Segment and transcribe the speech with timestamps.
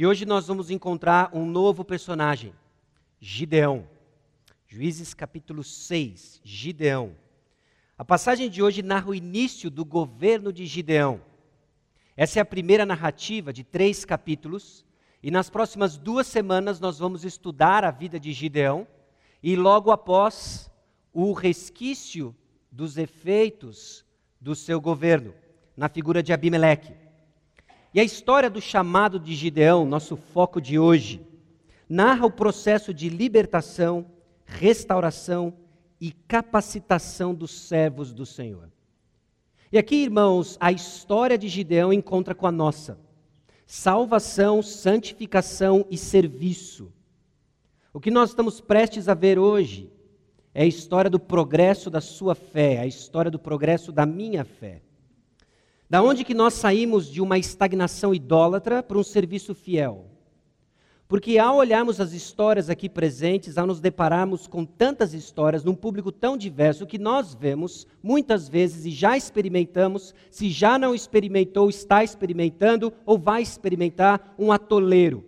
[0.00, 2.54] E hoje nós vamos encontrar um novo personagem,
[3.18, 3.84] Gideão.
[4.68, 7.16] Juízes capítulo 6, Gideão.
[7.98, 11.20] A passagem de hoje narra o início do governo de Gideão.
[12.16, 14.86] Essa é a primeira narrativa de três capítulos,
[15.20, 18.86] e nas próximas duas semanas nós vamos estudar a vida de Gideão,
[19.42, 20.70] e logo após
[21.12, 22.32] o resquício
[22.70, 24.04] dos efeitos
[24.40, 25.34] do seu governo,
[25.76, 27.07] na figura de Abimeleque.
[27.92, 31.26] E a história do chamado de Gideão, nosso foco de hoje,
[31.88, 34.06] narra o processo de libertação,
[34.44, 35.54] restauração
[36.00, 38.70] e capacitação dos servos do Senhor.
[39.72, 42.98] E aqui, irmãos, a história de Gideão encontra com a nossa.
[43.66, 46.92] Salvação, santificação e serviço.
[47.92, 49.90] O que nós estamos prestes a ver hoje
[50.54, 54.82] é a história do progresso da sua fé, a história do progresso da minha fé.
[55.90, 60.06] Da onde que nós saímos de uma estagnação idólatra para um serviço fiel?
[61.08, 66.12] Porque ao olharmos as histórias aqui presentes, ao nos depararmos com tantas histórias num público
[66.12, 72.04] tão diverso, que nós vemos muitas vezes e já experimentamos, se já não experimentou, está
[72.04, 75.24] experimentando ou vai experimentar um atoleiro.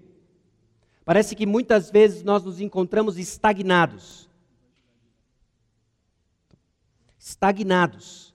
[1.03, 4.29] Parece que muitas vezes nós nos encontramos estagnados.
[7.19, 8.30] Estagnados.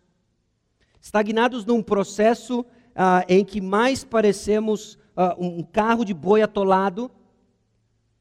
[1.05, 7.11] Estagnados num processo ah, em que mais parecemos ah, um carro de boi atolado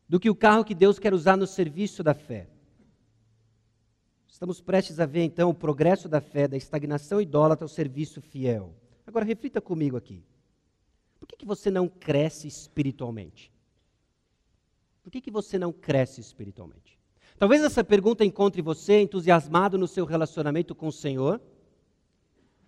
[0.07, 2.47] do que o carro que Deus quer usar no serviço da fé.
[4.29, 8.75] Estamos prestes a ver então o progresso da fé, da estagnação idólatra ao serviço fiel.
[9.07, 10.23] Agora reflita comigo aqui.
[11.19, 13.51] Por que, que você não cresce espiritualmente?
[15.03, 16.99] Por que, que você não cresce espiritualmente?
[17.39, 21.41] Talvez essa pergunta encontre você entusiasmado no seu relacionamento com o Senhor,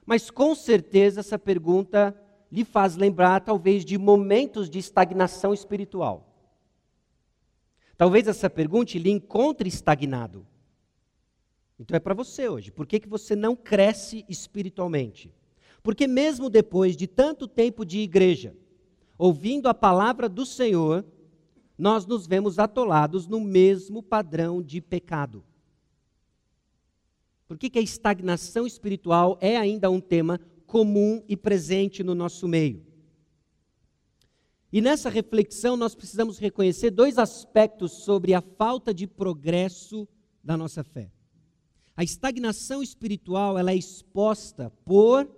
[0.06, 2.16] mas com certeza essa pergunta
[2.50, 6.32] lhe faz lembrar, talvez, de momentos de estagnação espiritual.
[7.98, 10.46] Talvez essa pergunta lhe encontre estagnado.
[11.78, 12.70] Então é para você hoje.
[12.70, 15.34] Por que, que você não cresce espiritualmente?
[15.82, 18.56] Porque mesmo depois de tanto tempo de igreja,
[19.18, 21.04] ouvindo a palavra do Senhor,
[21.76, 25.44] nós nos vemos atolados no mesmo padrão de pecado.
[27.46, 32.48] Por que, que a estagnação espiritual é ainda um tema comum e presente no nosso
[32.48, 32.84] meio?
[34.72, 40.08] E nessa reflexão nós precisamos reconhecer dois aspectos sobre a falta de progresso
[40.42, 41.10] da nossa fé.
[41.96, 45.30] A estagnação espiritual, ela é exposta por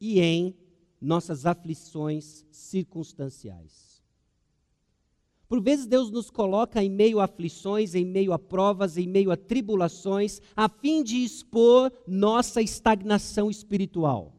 [0.00, 0.54] e em
[1.00, 3.93] nossas aflições circunstanciais.
[5.54, 9.30] Por vezes Deus nos coloca em meio a aflições, em meio a provas, em meio
[9.30, 14.32] a tribulações, a fim de expor nossa estagnação espiritual.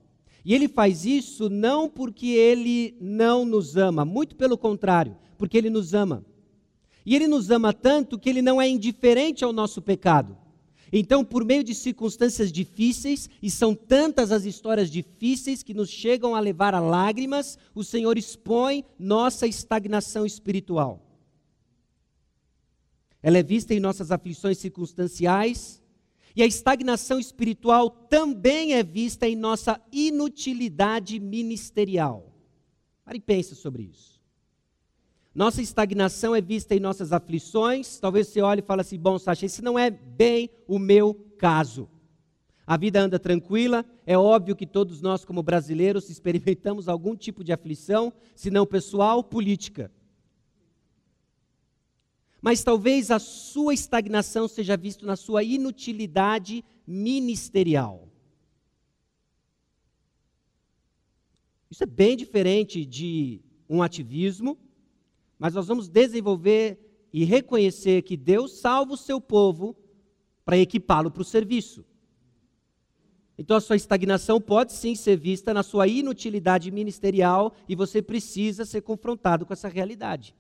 [0.44, 5.70] E ele faz isso não porque ele não nos ama, muito pelo contrário, porque ele
[5.70, 6.22] nos ama.
[7.06, 10.36] E ele nos ama tanto que ele não é indiferente ao nosso pecado.
[10.92, 16.36] Então, por meio de circunstâncias difíceis, e são tantas as histórias difíceis que nos chegam
[16.36, 21.05] a levar a lágrimas, o Senhor expõe nossa estagnação espiritual.
[23.26, 25.82] Ela é vista em nossas aflições circunstanciais,
[26.36, 32.32] e a estagnação espiritual também é vista em nossa inutilidade ministerial.
[33.04, 34.22] Pare e pense sobre isso.
[35.34, 37.98] Nossa estagnação é vista em nossas aflições.
[37.98, 41.90] Talvez você olhe e fale assim: bom, Sacha, esse não é bem o meu caso.
[42.68, 47.52] A vida anda tranquila, é óbvio que todos nós, como brasileiros, experimentamos algum tipo de
[47.52, 49.92] aflição, se não pessoal, política
[52.46, 58.08] mas talvez a sua estagnação seja vista na sua inutilidade ministerial.
[61.72, 64.60] Isso é bem diferente de um ativismo,
[65.40, 66.78] mas nós vamos desenvolver
[67.12, 69.76] e reconhecer que Deus salva o seu povo
[70.46, 71.84] para equipá-lo para o serviço.
[73.40, 78.66] Então a sua estagnação pode sim ser vista na sua inutilidade ministerial e você precisa
[78.66, 80.36] ser confrontado com essa realidade.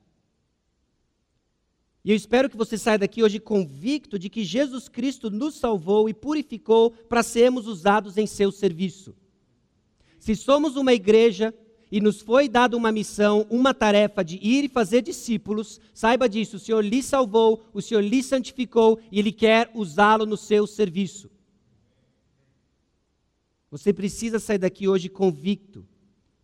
[2.06, 6.08] E eu espero que você saia daqui hoje convicto de que Jesus Cristo nos salvou
[6.08, 9.16] e purificou para sermos usados em seu serviço.
[10.20, 11.52] Se somos uma igreja
[11.92, 16.58] e nos foi dada uma missão, uma tarefa de ir e fazer discípulos, saiba disso,
[16.58, 21.32] o Senhor lhe salvou, o Senhor lhe santificou e Ele quer usá-lo no seu serviço.
[23.72, 25.84] Você precisa sair daqui hoje convicto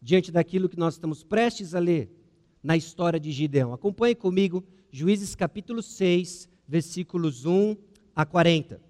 [0.01, 2.20] diante daquilo que nós estamos prestes a ler
[2.63, 3.73] na história de Gideão.
[3.73, 7.75] Acompanhe comigo Juízes capítulo 6, versículos 1
[8.15, 8.81] a 40.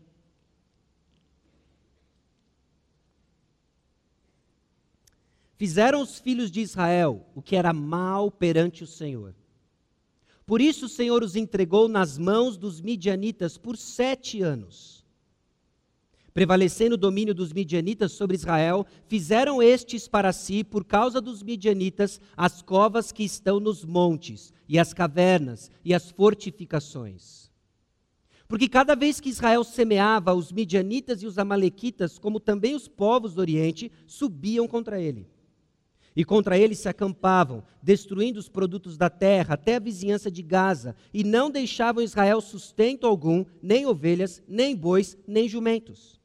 [5.55, 9.35] Fizeram os filhos de Israel o que era mal perante o Senhor.
[10.43, 15.00] Por isso o Senhor os entregou nas mãos dos midianitas por sete anos.
[16.33, 22.21] Prevalecendo o domínio dos midianitas sobre Israel, fizeram estes para si, por causa dos midianitas,
[22.37, 27.51] as covas que estão nos montes, e as cavernas, e as fortificações.
[28.47, 33.33] Porque cada vez que Israel semeava, os midianitas e os amalequitas, como também os povos
[33.33, 35.27] do Oriente, subiam contra ele.
[36.15, 40.95] E contra ele se acampavam, destruindo os produtos da terra até a vizinhança de Gaza,
[41.13, 46.20] e não deixavam Israel sustento algum, nem ovelhas, nem bois, nem jumentos.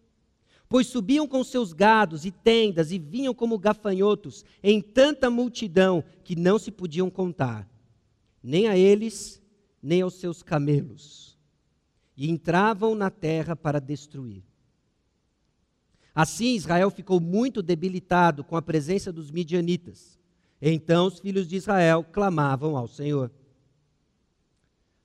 [0.68, 6.34] Pois subiam com seus gados e tendas e vinham como gafanhotos em tanta multidão que
[6.34, 7.68] não se podiam contar,
[8.42, 9.40] nem a eles,
[9.80, 11.38] nem aos seus camelos.
[12.16, 14.42] E entravam na terra para destruir.
[16.14, 20.18] Assim Israel ficou muito debilitado com a presença dos midianitas.
[20.60, 23.30] Então os filhos de Israel clamavam ao Senhor.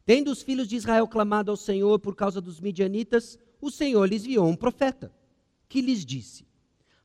[0.05, 4.23] Tendo os filhos de Israel clamado ao Senhor por causa dos midianitas, o Senhor lhes
[4.23, 5.13] enviou um profeta,
[5.71, 6.45] que lhes disse: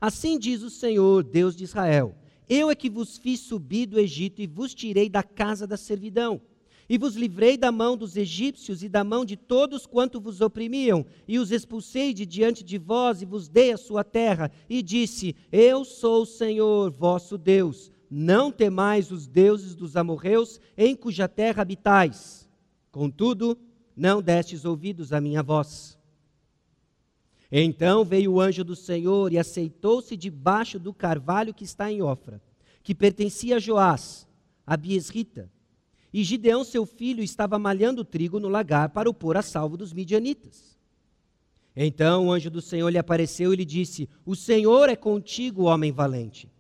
[0.01, 2.15] Assim diz o Senhor, Deus de Israel:
[2.49, 6.43] Eu é que vos fiz subir do Egito e vos tirei da casa da servidão
[6.89, 11.05] e vos livrei da mão dos egípcios e da mão de todos quanto vos oprimiam,
[11.27, 15.35] e os expulsei de diante de vós e vos dei a sua terra, e disse:
[15.51, 17.91] Eu sou o Senhor, vosso Deus.
[18.09, 22.49] Não temais os deuses dos amorreus, em cuja terra habitais.
[22.93, 23.59] Contudo,
[23.97, 25.96] não destes ouvidos à minha voz.
[27.51, 32.43] Então veio o anjo do Senhor e aceitou-se debaixo do carvalho que está em Ofra,
[32.83, 34.27] que pertencia a Joás,
[34.67, 35.51] a Biesrita,
[36.13, 39.93] e Gideão, seu filho, estava malhando trigo no lagar para o pôr a salvo dos
[39.93, 40.79] midianitas.
[41.77, 45.93] Então o anjo do Senhor lhe apareceu e lhe disse: O Senhor é contigo, homem
[45.93, 46.51] valente.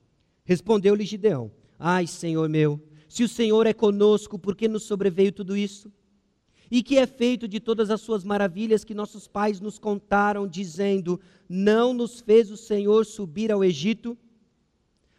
[0.44, 2.78] Respondeu-lhe Gideão: Ai, Senhor meu,
[3.08, 5.90] se o Senhor é conosco, por que nos sobreveio tudo isso?
[6.70, 11.20] E que é feito de todas as suas maravilhas que nossos pais nos contaram, dizendo:
[11.48, 14.16] Não nos fez o Senhor subir ao Egito?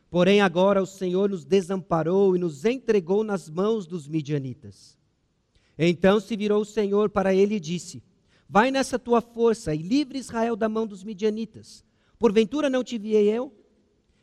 [0.09, 4.97] Porém, agora o Senhor nos desamparou e nos entregou nas mãos dos midianitas.
[5.77, 8.03] Então se virou o Senhor para ele e disse:
[8.49, 11.83] Vai nessa tua força e livre Israel da mão dos midianitas.
[12.17, 13.53] Porventura não te enviei eu?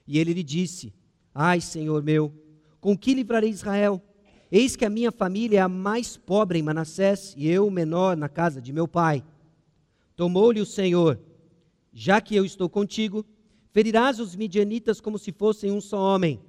[0.07, 0.93] E ele lhe disse:
[1.35, 2.33] Ai, Senhor meu,
[2.81, 4.03] com que livrarei Israel?
[4.55, 8.17] Eis que a minha família é a mais pobre em Manassés e eu o menor
[8.17, 9.25] na casa de meu pai.
[10.15, 11.19] Tomou-lhe o Senhor:
[11.93, 13.27] Já que eu estou contigo,
[13.75, 16.41] Ferirás os midianitas como se fossem um só homem.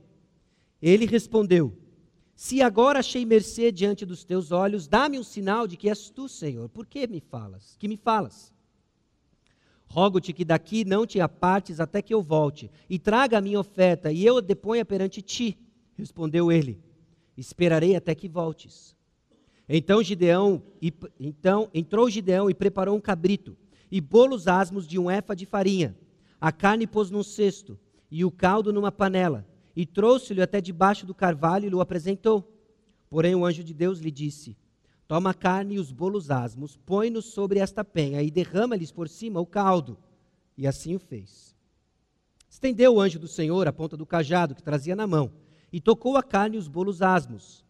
[0.79, 1.75] Ele respondeu:
[2.35, 6.29] Se agora achei mercê diante dos teus olhos, dá-me um sinal de que és tu,
[6.29, 6.69] Senhor.
[6.69, 7.75] Por que me falas?
[7.79, 8.53] Que me falas?
[9.87, 14.11] Rogo-te que daqui não te apartes até que eu volte, e traga a minha oferta,
[14.11, 15.57] e eu a deponha perante ti.
[15.95, 16.79] Respondeu ele:
[17.37, 18.95] Esperarei até que voltes.
[19.67, 20.61] Então Gideão,
[21.19, 23.57] então entrou Gideão e preparou um cabrito
[23.91, 25.95] e bolos asmos de um efa de farinha
[26.39, 27.75] a carne pôs num cesto,
[28.11, 29.43] e o caldo numa panela,
[29.75, 32.47] e trouxe-lhe até debaixo do carvalho e o apresentou.
[33.09, 34.55] Porém o anjo de Deus lhe disse:
[35.07, 39.39] Toma a carne e os bolos asmos, põe-nos sobre esta penha e derrama-lhes por cima
[39.39, 39.97] o caldo.
[40.57, 41.55] E assim o fez.
[42.47, 45.31] Estendeu o anjo do Senhor a ponta do cajado que trazia na mão,
[45.75, 47.61] e tocou a carne e os bolos asmos.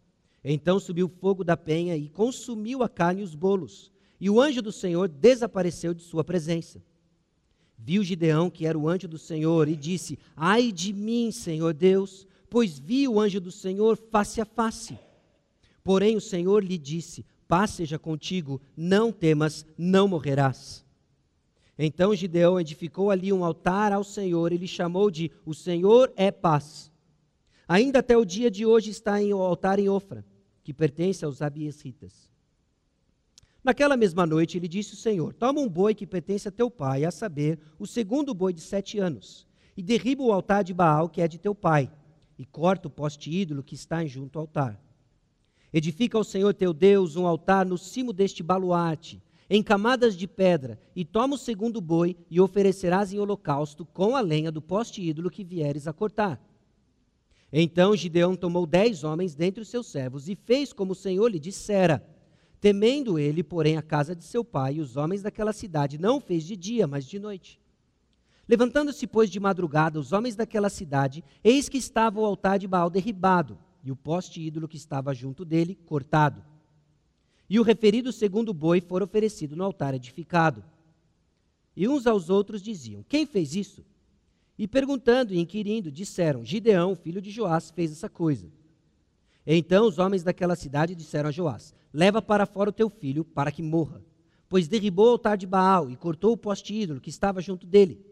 [0.44, 3.90] Então subiu o fogo da penha e consumiu a carne e os bolos.
[4.20, 6.80] E o anjo do Senhor desapareceu de sua presença.
[7.76, 12.28] Viu Gideão que era o anjo do Senhor e disse: Ai de mim, Senhor Deus,
[12.48, 14.96] pois vi o anjo do Senhor face a face.
[15.82, 20.84] Porém o Senhor lhe disse: Paz seja contigo, não temas, não morrerás.
[21.76, 26.30] Então Gideão edificou ali um altar ao Senhor e lhe chamou de O Senhor é
[26.30, 26.94] paz.
[27.68, 30.24] Ainda até o dia de hoje está em o altar em Ofra,
[30.62, 32.30] que pertence aos abiesitas.
[33.62, 37.04] Naquela mesma noite, ele disse o Senhor: Toma um boi que pertence a teu pai,
[37.04, 39.44] a saber, o segundo boi de sete anos,
[39.76, 41.90] e derriba o altar de Baal, que é de teu pai,
[42.38, 44.80] e corta o poste ídolo que está junto ao altar.
[45.72, 49.20] Edifica ao Senhor teu Deus um altar no cimo deste baluarte,
[49.50, 54.20] em camadas de pedra, e toma o segundo boi e oferecerás em holocausto com a
[54.20, 56.40] lenha do poste ídolo que vieres a cortar.
[57.58, 61.38] Então Gideão tomou dez homens dentre os seus servos e fez como o Senhor lhe
[61.38, 62.06] dissera
[62.60, 66.44] Temendo ele, porém, a casa de seu pai e os homens daquela cidade, não fez
[66.44, 67.58] de dia, mas de noite.
[68.46, 72.90] Levantando-se, pois, de madrugada, os homens daquela cidade, eis que estava o altar de Baal
[72.90, 76.44] derribado, e o poste ídolo que estava junto dele cortado.
[77.48, 80.62] E o referido segundo boi fora oferecido no altar edificado.
[81.74, 83.82] E uns aos outros diziam: Quem fez isso?
[84.58, 88.50] E perguntando e inquirindo, disseram: Gideão, filho de Joás, fez essa coisa.
[89.46, 93.52] Então os homens daquela cidade disseram a Joás: Leva para fora o teu filho, para
[93.52, 94.02] que morra.
[94.48, 98.04] Pois derribou o altar de Baal e cortou o poste ídolo que estava junto dele.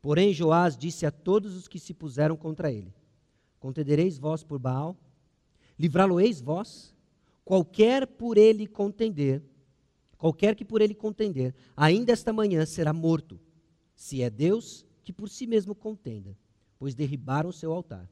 [0.00, 2.92] Porém Joás disse a todos os que se puseram contra ele:
[3.60, 4.96] Contendereis vós por Baal?
[5.78, 6.94] Livrá-lo-eis vós?
[7.44, 9.42] Qualquer por ele contender,
[10.16, 13.38] qualquer que por ele contender, ainda esta manhã será morto.
[13.94, 16.36] Se é Deus, que por si mesmo contenda,
[16.78, 18.10] pois derribaram seu altar.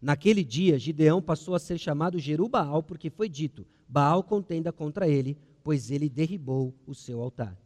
[0.00, 5.38] Naquele dia, Gideão passou a ser chamado Jerubaal, porque foi dito: Baal contenda contra ele,
[5.62, 7.56] pois ele derribou o seu altar.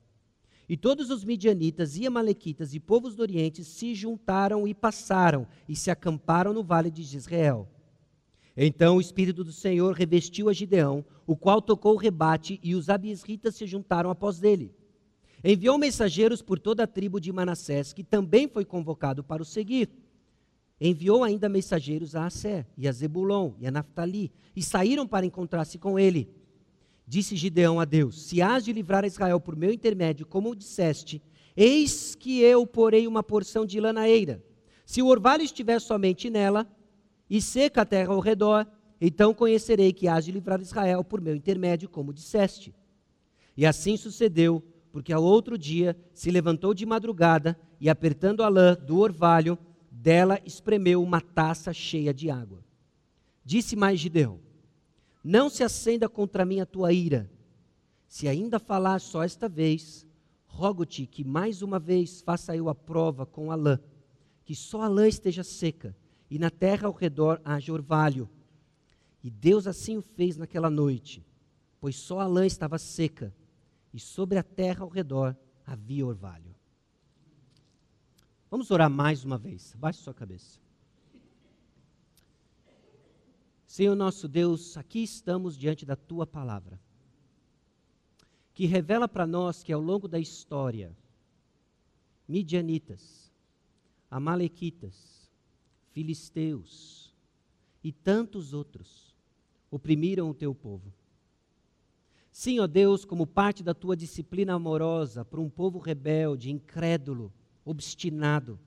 [0.69, 5.75] E todos os midianitas e amalequitas e povos do Oriente se juntaram e passaram e
[5.75, 7.69] se acamparam no vale de Israel.
[8.57, 12.89] Então o Espírito do Senhor revestiu a Gideão, o qual tocou o rebate, e os
[12.89, 14.73] abiesritas se juntaram após dele.
[15.43, 19.89] Enviou mensageiros por toda a tribo de Manassés, que também foi convocado para o seguir.
[20.81, 25.79] Enviou ainda mensageiros a Assé, e a Zebulon, e a Naphtali, e saíram para encontrar-se
[25.79, 26.29] com ele.
[27.07, 31.23] Disse Gideão a Deus: Se hás de livrar Israel por meu intermédio, como disseste,
[31.57, 34.43] eis que eu porei uma porção de lanaeira.
[34.87, 36.67] Se o orvalho estiver somente nela,
[37.29, 38.67] e seca a terra ao redor,
[39.01, 42.75] então conhecerei que hás de livrar Israel por meu intermédio, como disseste.
[43.57, 48.75] E assim sucedeu porque ao outro dia se levantou de madrugada e, apertando a lã
[48.75, 49.59] do orvalho,
[49.91, 52.65] dela espremeu uma taça cheia de água.
[53.45, 54.41] Disse mais Gideão:
[55.23, 57.31] Não se acenda contra mim a tua ira.
[58.07, 60.07] Se ainda falar só esta vez,
[60.47, 63.79] rogo-te que mais uma vez faça eu a prova com a lã,
[64.45, 65.97] que só a lã esteja seca
[66.29, 68.29] e na terra ao redor haja orvalho.
[69.23, 71.25] E Deus assim o fez naquela noite,
[71.81, 73.33] pois só a lã estava seca
[73.93, 76.55] e sobre a terra ao redor havia orvalho.
[78.51, 79.75] Vamos orar mais uma vez.
[79.79, 80.59] Baixe sua cabeça.
[83.67, 86.81] Senhor nosso Deus, aqui estamos diante da tua palavra,
[88.53, 90.97] que revela para nós que ao longo da história,
[92.27, 93.33] midianitas,
[94.11, 95.31] amalequitas,
[95.93, 97.15] filisteus
[97.83, 99.15] e tantos outros
[99.71, 100.93] oprimiram o teu povo.
[102.43, 107.31] Sim, ó Deus, como parte da tua disciplina amorosa para um povo rebelde, incrédulo,
[107.67, 108.59] obstinado.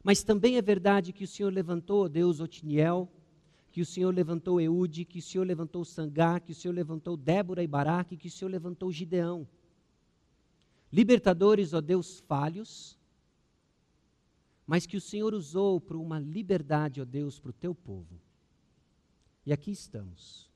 [0.00, 3.10] Mas também é verdade que o Senhor levantou, ó Deus, Otiniel,
[3.72, 7.64] que o Senhor levantou Eude, que o Senhor levantou Sangá, que o Senhor levantou Débora
[7.64, 9.44] e Baraque, que o Senhor levantou Gideão.
[10.92, 12.96] Libertadores, ó Deus, falhos,
[14.64, 18.20] mas que o Senhor usou para uma liberdade, ó Deus, para o teu povo.
[19.44, 20.51] E aqui estamos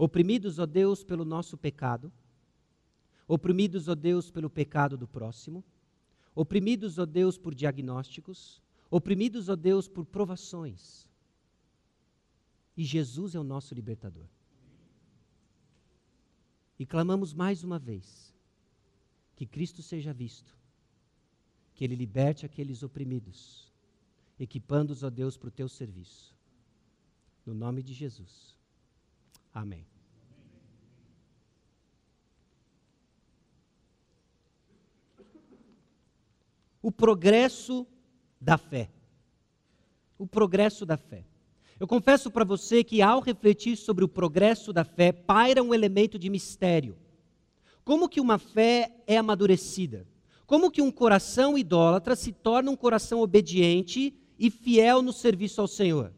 [0.00, 2.10] Oprimidos, ó Deus, pelo nosso pecado,
[3.28, 5.62] oprimidos, ó Deus, pelo pecado do próximo,
[6.34, 11.06] oprimidos, ó Deus, por diagnósticos, oprimidos, ó Deus, por provações.
[12.74, 14.24] E Jesus é o nosso libertador.
[16.78, 18.34] E clamamos mais uma vez
[19.36, 20.56] que Cristo seja visto,
[21.74, 23.70] que Ele liberte aqueles oprimidos,
[24.38, 26.34] equipando-os, ó Deus, para o teu serviço.
[27.44, 28.58] No nome de Jesus.
[29.52, 29.86] Amém.
[36.82, 37.86] O progresso
[38.40, 38.90] da fé.
[40.18, 41.24] O progresso da fé.
[41.78, 46.18] Eu confesso para você que ao refletir sobre o progresso da fé, paira um elemento
[46.18, 46.96] de mistério.
[47.84, 50.06] Como que uma fé é amadurecida?
[50.46, 55.66] Como que um coração idólatra se torna um coração obediente e fiel no serviço ao
[55.66, 56.12] Senhor?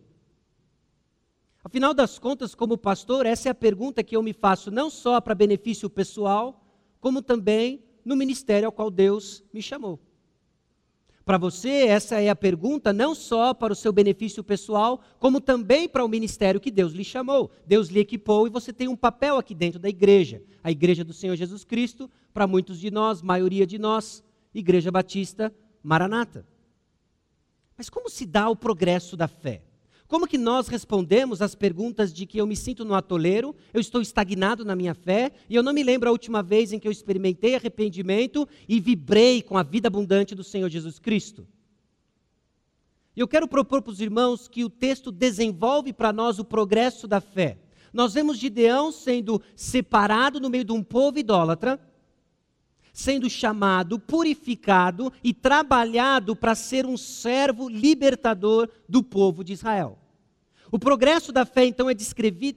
[1.64, 5.21] Afinal das contas, como pastor, essa é a pergunta que eu me faço, não só
[5.21, 6.64] para benefício pessoal,
[7.00, 10.00] como também no ministério ao qual Deus me chamou.
[11.25, 15.88] Para você, essa é a pergunta não só para o seu benefício pessoal, como também
[15.88, 17.50] para o ministério que Deus lhe chamou.
[17.64, 20.42] Deus lhe equipou e você tem um papel aqui dentro da igreja.
[20.64, 25.54] A igreja do Senhor Jesus Cristo, para muitos de nós, maioria de nós, Igreja Batista
[25.81, 26.45] Maranata.
[27.76, 29.62] Mas como se dá o progresso da fé?
[30.12, 34.02] Como que nós respondemos às perguntas de que eu me sinto no atoleiro, eu estou
[34.02, 36.92] estagnado na minha fé, e eu não me lembro a última vez em que eu
[36.92, 41.49] experimentei arrependimento e vibrei com a vida abundante do Senhor Jesus Cristo?
[43.16, 47.19] Eu quero propor para os irmãos que o texto desenvolve para nós o progresso da
[47.19, 47.57] fé.
[47.90, 51.81] Nós vemos Gideão sendo separado no meio de um povo idólatra,
[52.92, 60.01] sendo chamado, purificado e trabalhado para ser um servo libertador do povo de Israel.
[60.75, 61.93] O progresso da fé, então, é,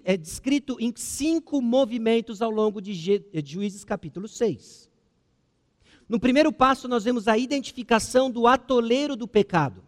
[0.05, 4.89] é descrito em cinco movimentos ao longo de, de Juízes capítulo 6.
[6.07, 9.83] No primeiro passo, nós vemos a identificação do atoleiro do pecado.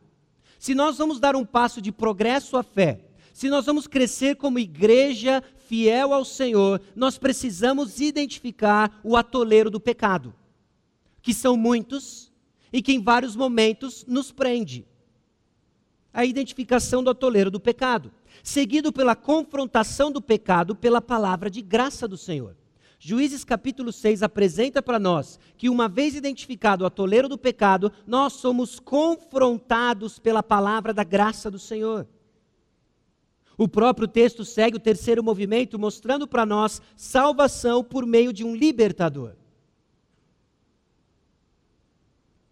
[0.59, 2.99] Se nós vamos dar um passo de progresso à fé,
[3.31, 9.79] se nós vamos crescer como igreja fiel ao Senhor, nós precisamos identificar o atoleiro do
[9.79, 10.35] pecado,
[11.21, 12.29] que são muitos
[12.73, 14.85] e que em vários momentos nos prende.
[16.13, 18.11] A identificação do atoleiro do pecado,
[18.43, 22.55] seguido pela confrontação do pecado pela palavra de graça do Senhor.
[22.99, 28.33] Juízes capítulo 6 apresenta para nós que, uma vez identificado o atoleiro do pecado, nós
[28.33, 32.07] somos confrontados pela palavra da graça do Senhor.
[33.55, 38.55] O próprio texto segue o terceiro movimento, mostrando para nós salvação por meio de um
[38.55, 39.33] libertador.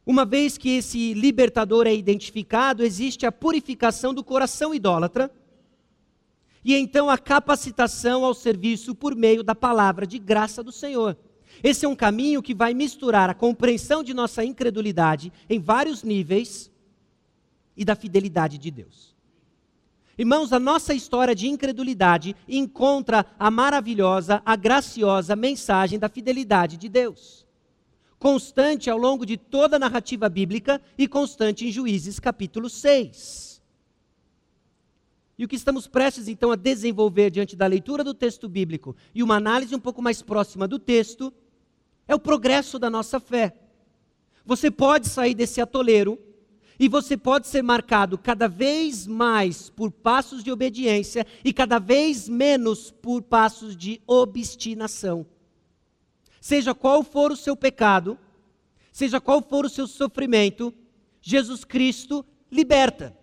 [0.05, 5.31] Uma vez que esse libertador é identificado, existe a purificação do coração idólatra
[6.65, 11.15] e então a capacitação ao serviço por meio da palavra de graça do Senhor.
[11.63, 16.71] Esse é um caminho que vai misturar a compreensão de nossa incredulidade em vários níveis
[17.77, 19.15] e da fidelidade de Deus.
[20.17, 26.89] Irmãos, a nossa história de incredulidade encontra a maravilhosa, a graciosa mensagem da fidelidade de
[26.89, 27.45] Deus.
[28.17, 33.44] Constante ao longo de toda a narrativa bíblica e constante em Juízes capítulo 6.
[35.37, 39.21] E o que estamos prestes então a desenvolver diante da leitura do texto bíblico e
[39.21, 41.33] uma análise um pouco mais próxima do texto
[42.07, 43.55] é o progresso da nossa fé.
[44.45, 46.17] Você pode sair desse atoleiro
[46.79, 52.29] e você pode ser marcado cada vez mais por passos de obediência e cada vez
[52.29, 55.25] menos por passos de obstinação.
[56.39, 58.17] Seja qual for o seu pecado,
[58.91, 60.73] seja qual for o seu sofrimento,
[61.21, 63.17] Jesus Cristo liberta.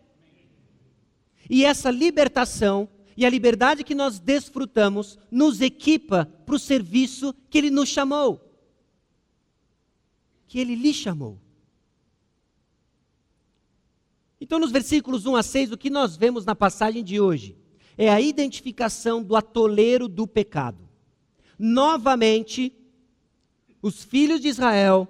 [1.49, 7.59] E essa libertação e a liberdade que nós desfrutamos nos equipa para o serviço que
[7.59, 8.41] Ele nos chamou,
[10.47, 11.39] que Ele lhe chamou.
[14.41, 17.57] Então, nos versículos 1 a 6, o que nós vemos na passagem de hoje
[17.97, 20.89] é a identificação do atoleiro do pecado.
[21.59, 22.73] Novamente,
[23.81, 25.07] os filhos de Israel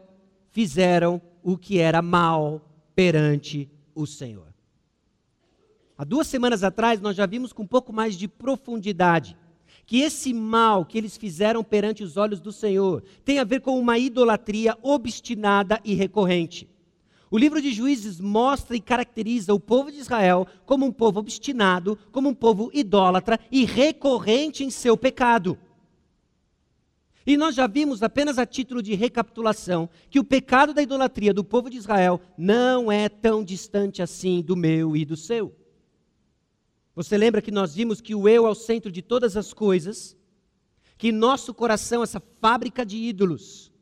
[0.50, 2.60] fizeram o que era mal
[2.94, 4.51] perante o Senhor.
[5.96, 9.36] Há duas semanas atrás, nós já vimos com um pouco mais de profundidade
[9.86, 13.78] que esse mal que eles fizeram perante os olhos do Senhor tem a ver com
[13.78, 16.68] uma idolatria obstinada e recorrente.
[17.30, 21.98] O livro de Juízes mostra e caracteriza o povo de Israel como um povo obstinado,
[22.10, 25.58] como um povo idólatra e recorrente em seu pecado.
[27.26, 31.44] E nós já vimos, apenas a título de recapitulação, que o pecado da idolatria do
[31.44, 35.54] povo de Israel não é tão distante assim do meu e do seu.
[36.94, 40.16] Você lembra que nós vimos que o eu é o centro de todas as coisas,
[40.98, 43.72] que nosso coração, essa fábrica de ídolos,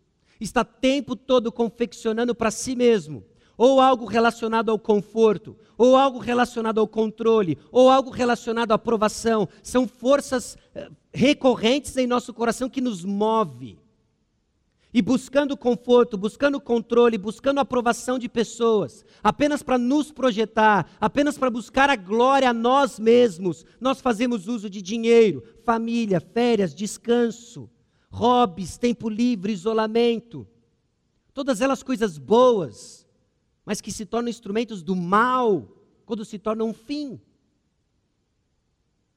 [0.40, 3.24] está tempo todo confeccionando para si mesmo
[3.60, 9.46] ou algo relacionado ao conforto, ou algo relacionado ao controle, ou algo relacionado à aprovação.
[9.62, 13.78] São forças eh, recorrentes em nosso coração que nos move.
[14.92, 21.48] E buscando conforto, buscando controle, buscando aprovação de pessoas, apenas para nos projetar, apenas para
[21.48, 27.70] buscar a glória a nós mesmos, nós fazemos uso de dinheiro, família, férias, descanso,
[28.10, 30.46] hobbies, tempo livre, isolamento.
[31.32, 33.06] Todas elas coisas boas,
[33.64, 35.68] mas que se tornam instrumentos do mal
[36.04, 37.20] quando se tornam um fim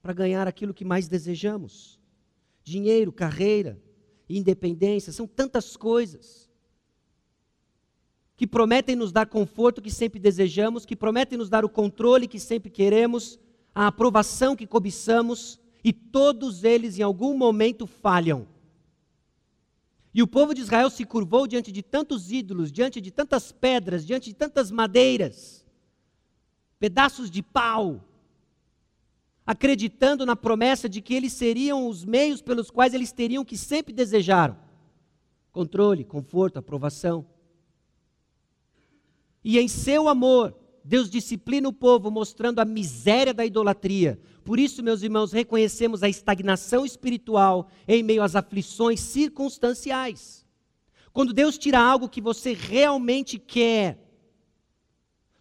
[0.04, 2.00] para ganhar aquilo que mais desejamos.
[2.64, 3.82] Dinheiro, carreira,
[4.38, 6.50] independência, são tantas coisas
[8.36, 12.40] que prometem nos dar conforto que sempre desejamos, que prometem nos dar o controle que
[12.40, 13.40] sempre queremos,
[13.74, 18.48] a aprovação que cobiçamos, e todos eles em algum momento falham.
[20.14, 24.06] E o povo de Israel se curvou diante de tantos ídolos, diante de tantas pedras,
[24.06, 25.66] diante de tantas madeiras,
[26.80, 28.04] pedaços de pau,
[29.46, 33.58] acreditando na promessa de que eles seriam os meios pelos quais eles teriam o que
[33.58, 34.58] sempre desejaram:
[35.52, 37.26] controle, conforto, aprovação.
[39.44, 44.20] E em seu amor, Deus disciplina o povo mostrando a miséria da idolatria.
[44.44, 50.46] Por isso, meus irmãos, reconhecemos a estagnação espiritual em meio às aflições circunstanciais.
[51.14, 54.00] Quando Deus tira algo que você realmente quer,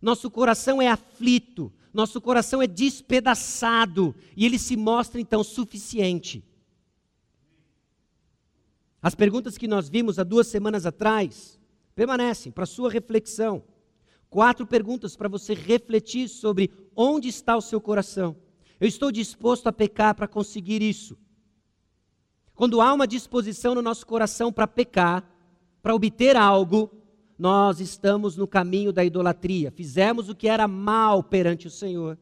[0.00, 6.42] nosso coração é aflito, nosso coração é despedaçado e ele se mostra então suficiente.
[9.02, 11.60] As perguntas que nós vimos há duas semanas atrás
[11.94, 13.64] permanecem para sua reflexão.
[14.30, 18.36] Quatro perguntas para você refletir sobre onde está o seu coração.
[18.80, 21.18] Eu estou disposto a pecar para conseguir isso.
[22.54, 25.28] Quando há uma disposição no nosso coração para pecar,
[25.82, 27.01] para obter algo,
[27.42, 29.72] nós estamos no caminho da idolatria.
[29.72, 32.16] Fizemos o que era mal perante o Senhor.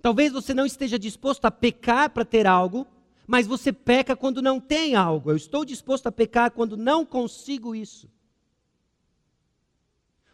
[0.00, 2.86] Talvez você não esteja disposto a pecar para ter algo,
[3.26, 5.30] mas você peca quando não tem algo.
[5.30, 8.08] Eu estou disposto a pecar quando não consigo isso.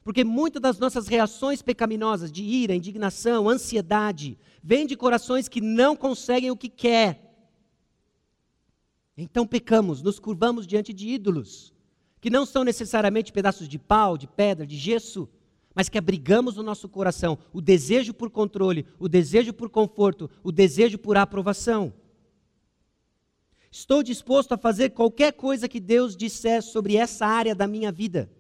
[0.04, 5.96] Porque muitas das nossas reações pecaminosas, de ira, indignação, ansiedade, vêm de corações que não
[5.96, 7.28] conseguem o que quer.
[9.16, 11.74] Então pecamos, nos curvamos diante de ídolos,
[12.20, 15.28] que não são necessariamente pedaços de pau, de pedra, de gesso,
[15.74, 20.52] mas que abrigamos no nosso coração o desejo por controle, o desejo por conforto, o
[20.52, 21.92] desejo por aprovação.
[23.70, 28.30] Estou disposto a fazer qualquer coisa que Deus disser sobre essa área da minha vida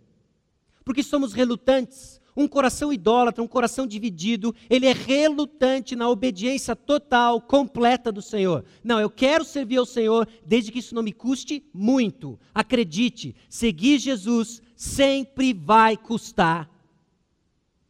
[0.90, 2.19] porque somos relutantes.
[2.36, 8.64] Um coração idólatra, um coração dividido, ele é relutante na obediência total, completa do Senhor.
[8.82, 12.38] Não, eu quero servir ao Senhor desde que isso não me custe muito.
[12.54, 16.70] Acredite, seguir Jesus sempre vai custar.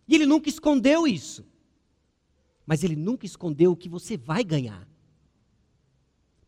[0.09, 1.45] E ele nunca escondeu isso.
[2.67, 4.89] Mas ele nunca escondeu o que você vai ganhar.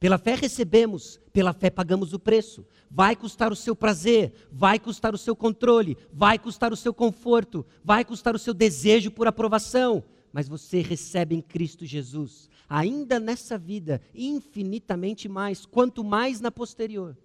[0.03, 2.67] Pela fé recebemos, pela fé pagamos o preço.
[2.95, 7.65] Vai custar o seu prazer, vai custar o seu controle, vai custar o seu conforto,
[7.83, 10.05] vai custar o seu desejo por aprovação.
[10.31, 17.17] Mas você recebe em Cristo Jesus, ainda nessa vida, infinitamente mais, quanto mais na posterior.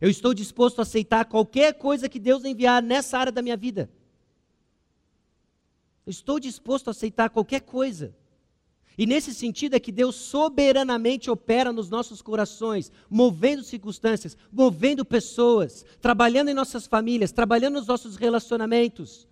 [0.00, 3.90] Eu estou disposto a aceitar qualquer coisa que Deus enviar nessa área da minha vida.
[6.06, 8.14] Eu estou disposto a aceitar qualquer coisa.
[8.98, 15.84] E nesse sentido é que Deus soberanamente opera nos nossos corações, movendo circunstâncias, movendo pessoas,
[16.00, 19.28] trabalhando em nossas famílias, trabalhando nos nossos relacionamentos,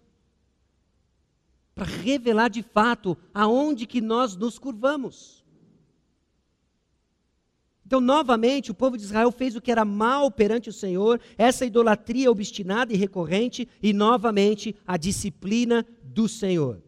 [1.75, 5.43] para revelar de fato aonde que nós nos curvamos.
[7.87, 11.65] Então, novamente, o povo de Israel fez o que era mal perante o Senhor, essa
[11.65, 16.84] idolatria obstinada e recorrente, e novamente a disciplina do Senhor.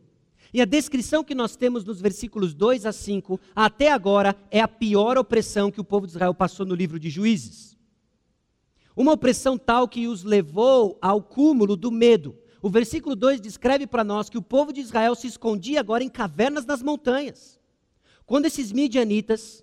[0.56, 4.66] E a descrição que nós temos nos versículos 2 a 5, até agora, é a
[4.66, 7.76] pior opressão que o povo de Israel passou no livro de Juízes.
[8.96, 12.34] Uma opressão tal que os levou ao cúmulo do medo.
[12.62, 16.08] O versículo 2 descreve para nós que o povo de Israel se escondia agora em
[16.08, 17.60] cavernas nas montanhas.
[18.24, 19.62] Quando esses midianitas,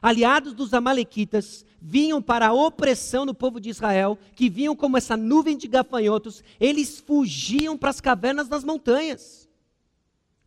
[0.00, 5.18] aliados dos amalequitas, vinham para a opressão no povo de Israel, que vinham como essa
[5.18, 9.49] nuvem de gafanhotos, eles fugiam para as cavernas nas montanhas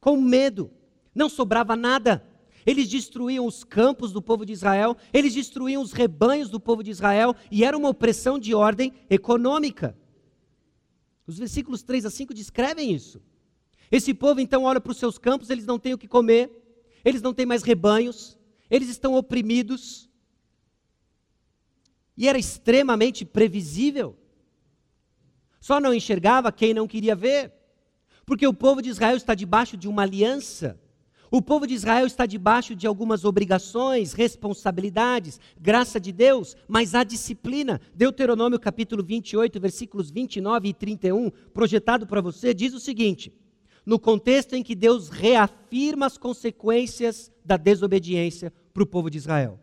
[0.03, 0.69] com medo.
[1.15, 2.27] Não sobrava nada.
[2.65, 6.91] Eles destruíam os campos do povo de Israel, eles destruíam os rebanhos do povo de
[6.91, 9.97] Israel, e era uma opressão de ordem econômica.
[11.25, 13.21] Os versículos 3 a 5 descrevem isso.
[13.89, 16.51] Esse povo então olha para os seus campos, eles não têm o que comer,
[17.05, 18.37] eles não têm mais rebanhos,
[18.69, 20.09] eles estão oprimidos.
[22.17, 24.17] E era extremamente previsível.
[25.61, 27.53] Só não enxergava quem não queria ver.
[28.25, 30.79] Porque o povo de Israel está debaixo de uma aliança.
[31.29, 37.03] O povo de Israel está debaixo de algumas obrigações, responsabilidades, graça de Deus, mas há
[37.03, 37.81] disciplina.
[37.93, 43.33] Deuteronômio capítulo 28, versículos 29 e 31, projetado para você, diz o seguinte:
[43.83, 49.59] no contexto em que Deus reafirma as consequências da desobediência para o povo de Israel.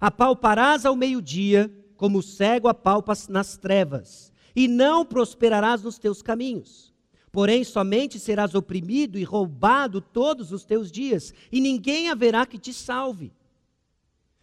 [0.00, 6.91] Apalparás ao meio-dia, como o cego apalpa nas trevas, e não prosperarás nos teus caminhos
[7.32, 12.74] Porém, somente serás oprimido e roubado todos os teus dias, e ninguém haverá que te
[12.74, 13.32] salve.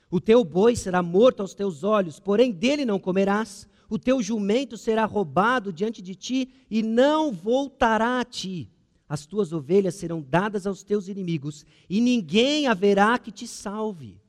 [0.09, 3.67] O teu boi será morto aos teus olhos, porém dele não comerás.
[3.87, 8.71] O teu jumento será roubado diante de ti e não voltará a ti.
[9.07, 14.19] As tuas ovelhas serão dadas aos teus inimigos, e ninguém haverá que te salve.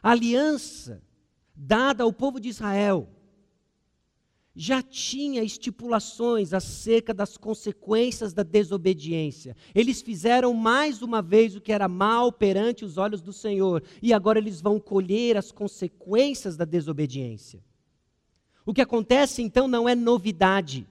[0.00, 1.02] A aliança
[1.54, 3.08] dada ao povo de Israel
[4.54, 9.56] já tinha estipulações acerca das consequências da desobediência.
[9.74, 14.12] Eles fizeram mais uma vez o que era mal perante os olhos do Senhor, e
[14.12, 17.64] agora eles vão colher as consequências da desobediência.
[18.64, 20.86] O que acontece então não é novidade.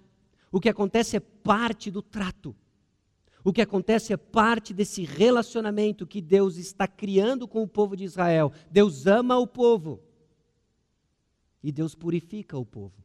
[0.52, 2.56] O que acontece é parte do trato.
[3.44, 8.04] O que acontece é parte desse relacionamento que Deus está criando com o povo de
[8.04, 8.52] Israel.
[8.70, 10.00] Deus ama o povo.
[11.64, 13.01] E Deus purifica o povo.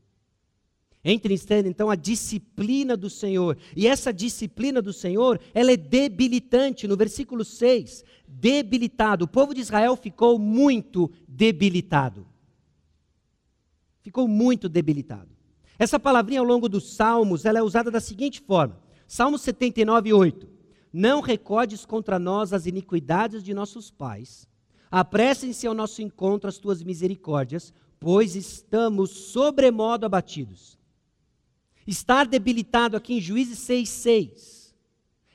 [1.09, 3.57] Entre em cena, então, a disciplina do Senhor.
[3.77, 6.89] E essa disciplina do Senhor, ela é debilitante.
[6.89, 9.25] No versículo 6, debilitado.
[9.25, 12.27] O povo de Israel ficou muito debilitado.
[14.03, 15.29] Ficou muito debilitado.
[15.79, 18.77] Essa palavrinha ao longo dos Salmos, ela é usada da seguinte forma.
[19.07, 20.49] Salmo 79, 8.
[20.93, 24.49] Não recordes contra nós as iniquidades de nossos pais.
[24.91, 30.76] Apressem-se ao nosso encontro as tuas misericórdias, pois estamos sobremodo abatidos.
[31.87, 34.75] Estar debilitado aqui em Juízes 6,6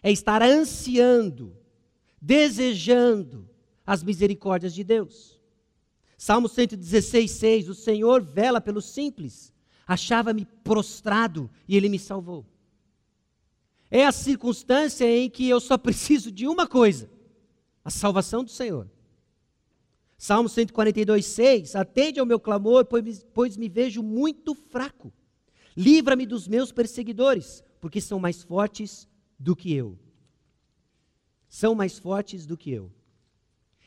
[0.03, 1.55] é estar ansiando,
[2.19, 3.47] desejando
[3.85, 5.39] as misericórdias de Deus.
[6.17, 9.53] Salmo 116,6: O Senhor vela pelos simples,
[9.87, 12.45] achava-me prostrado e ele me salvou.
[13.89, 17.09] É a circunstância em que eu só preciso de uma coisa:
[17.83, 18.89] a salvação do Senhor.
[20.17, 25.11] Salmo 142, 6: Atende ao meu clamor, pois me vejo muito fraco.
[25.75, 29.07] Livra-me dos meus perseguidores, porque são mais fortes
[29.39, 29.97] do que eu.
[31.47, 32.91] São mais fortes do que eu.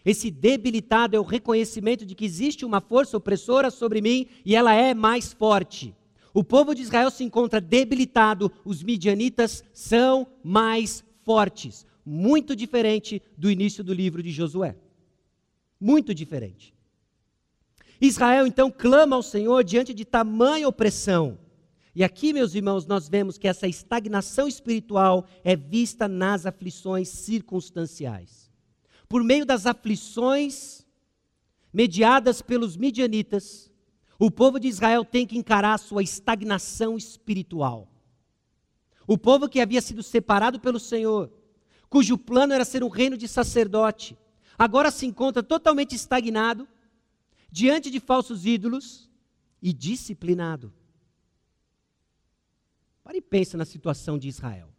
[0.05, 4.75] Esse debilitado é o reconhecimento de que existe uma força opressora sobre mim e ela
[4.75, 5.94] é mais forte.
[6.35, 11.87] O povo de Israel se encontra debilitado, os midianitas são mais fortes.
[12.05, 14.77] Muito diferente do início do livro de Josué.
[15.81, 16.75] Muito diferente.
[18.01, 21.38] Israel então clama ao Senhor diante de tamanha opressão.
[21.94, 28.50] E aqui, meus irmãos, nós vemos que essa estagnação espiritual é vista nas aflições circunstanciais.
[29.09, 30.85] Por meio das aflições
[31.72, 33.70] mediadas pelos midianitas,
[34.18, 37.88] o povo de Israel tem que encarar sua estagnação espiritual.
[39.07, 41.30] O povo que havia sido separado pelo Senhor,
[41.88, 44.16] cujo plano era ser um reino de sacerdote,
[44.59, 46.66] agora se encontra totalmente estagnado,
[47.50, 49.09] diante de falsos ídolos
[49.62, 50.72] e disciplinado.
[53.04, 54.72] Pare e pense na situação de Israel.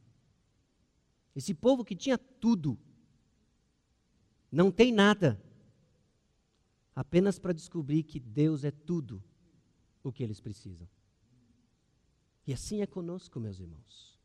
[1.35, 2.77] Esse povo que tinha tudo,
[4.51, 5.39] não tem nada,
[6.95, 9.23] apenas para descobrir que Deus é tudo
[10.03, 10.87] o que eles precisam.
[12.47, 14.17] E assim é conosco, meus irmãos.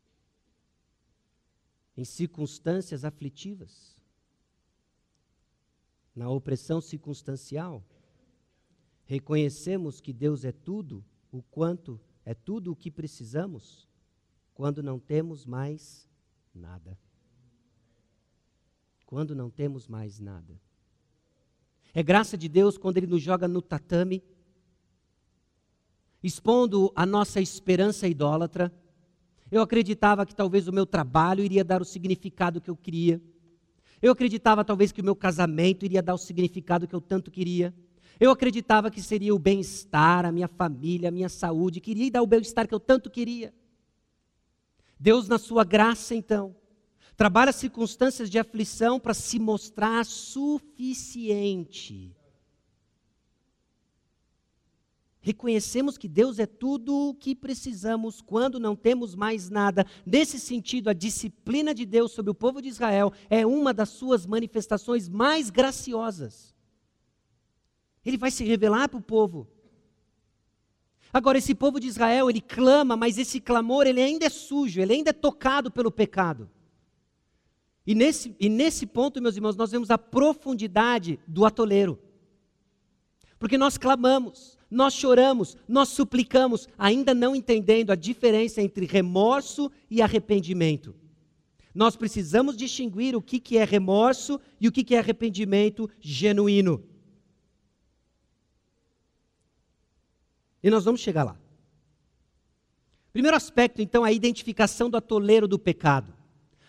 [1.97, 3.97] Em circunstâncias aflitivas,
[6.15, 7.85] na opressão circunstancial,
[9.05, 13.90] reconhecemos que Deus é tudo, o quanto é tudo o que precisamos,
[14.61, 16.07] quando não temos mais
[16.55, 16.99] nada.
[19.07, 20.61] Quando não temos mais nada.
[21.95, 24.23] É graça de Deus quando Ele nos joga no tatame,
[26.23, 28.71] expondo a nossa esperança idólatra.
[29.51, 33.19] Eu acreditava que talvez o meu trabalho iria dar o significado que eu queria.
[34.03, 37.75] Eu acreditava talvez que o meu casamento iria dar o significado que eu tanto queria.
[38.21, 42.27] Eu acreditava que seria o bem-estar, a minha família, a minha saúde, queria dar o
[42.27, 43.55] bem-estar que eu tanto queria.
[45.01, 46.55] Deus, na sua graça, então,
[47.17, 52.15] trabalha circunstâncias de aflição para se mostrar suficiente.
[55.23, 59.87] Reconhecemos que Deus é tudo o que precisamos quando não temos mais nada.
[60.05, 64.27] Nesse sentido, a disciplina de Deus sobre o povo de Israel é uma das suas
[64.27, 66.55] manifestações mais graciosas.
[68.05, 69.49] Ele vai se revelar para o povo.
[71.13, 74.93] Agora, esse povo de Israel, ele clama, mas esse clamor ele ainda é sujo, ele
[74.93, 76.49] ainda é tocado pelo pecado.
[77.87, 81.99] E nesse, e nesse ponto, meus irmãos, nós vemos a profundidade do atoleiro.
[83.39, 90.01] Porque nós clamamos, nós choramos, nós suplicamos, ainda não entendendo a diferença entre remorso e
[90.01, 90.95] arrependimento.
[91.75, 96.85] Nós precisamos distinguir o que, que é remorso e o que, que é arrependimento genuíno.
[100.63, 101.37] E nós vamos chegar lá.
[103.13, 106.13] Primeiro aspecto, então, é a identificação do atoleiro do pecado.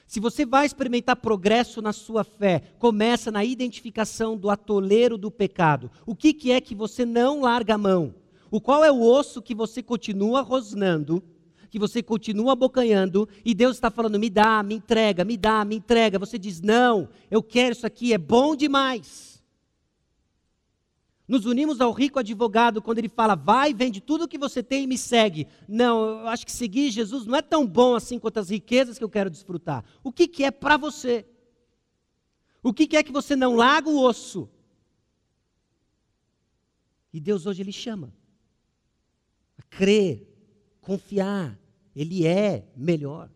[0.07, 5.89] Se você vai experimentar progresso na sua fé, começa na identificação do atoleiro do pecado.
[6.05, 8.13] O que, que é que você não larga a mão?
[8.49, 11.23] O qual é o osso que você continua rosnando,
[11.69, 15.77] que você continua abocanhando, e Deus está falando: me dá, me entrega, me dá, me
[15.77, 16.19] entrega.
[16.19, 19.30] Você diz: não, eu quero isso aqui, é bom demais.
[21.31, 24.83] Nos unimos ao rico advogado quando ele fala: vai, vende tudo o que você tem
[24.83, 25.47] e me segue.
[25.65, 29.03] Não, eu acho que seguir Jesus não é tão bom assim quanto as riquezas que
[29.05, 29.85] eu quero desfrutar.
[30.03, 31.25] O que, que é para você?
[32.61, 34.49] O que, que é que você não larga o osso?
[37.13, 38.13] E Deus hoje ele chama
[39.57, 40.27] a crer,
[40.81, 41.57] confiar.
[41.95, 43.29] Ele é melhor.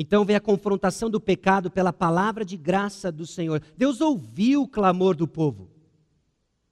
[0.00, 3.60] Então vem a confrontação do pecado pela palavra de graça do Senhor.
[3.76, 5.68] Deus ouviu o clamor do povo.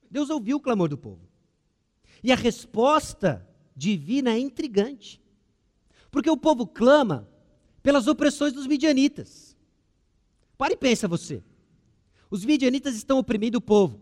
[0.09, 1.29] Deus ouviu o clamor do povo.
[2.23, 5.21] E a resposta divina é intrigante.
[6.09, 7.29] Porque o povo clama
[7.83, 9.57] pelas opressões dos midianitas.
[10.57, 11.43] Pare e pensa você.
[12.31, 14.01] Os midianitas estão oprimindo o povo.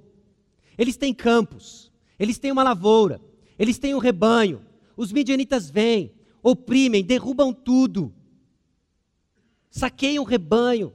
[0.76, 3.22] Eles têm campos, eles têm uma lavoura,
[3.58, 4.60] eles têm um rebanho.
[4.94, 8.14] Os midianitas vêm, oprimem, derrubam tudo
[9.74, 10.94] saqueiam o rebanho.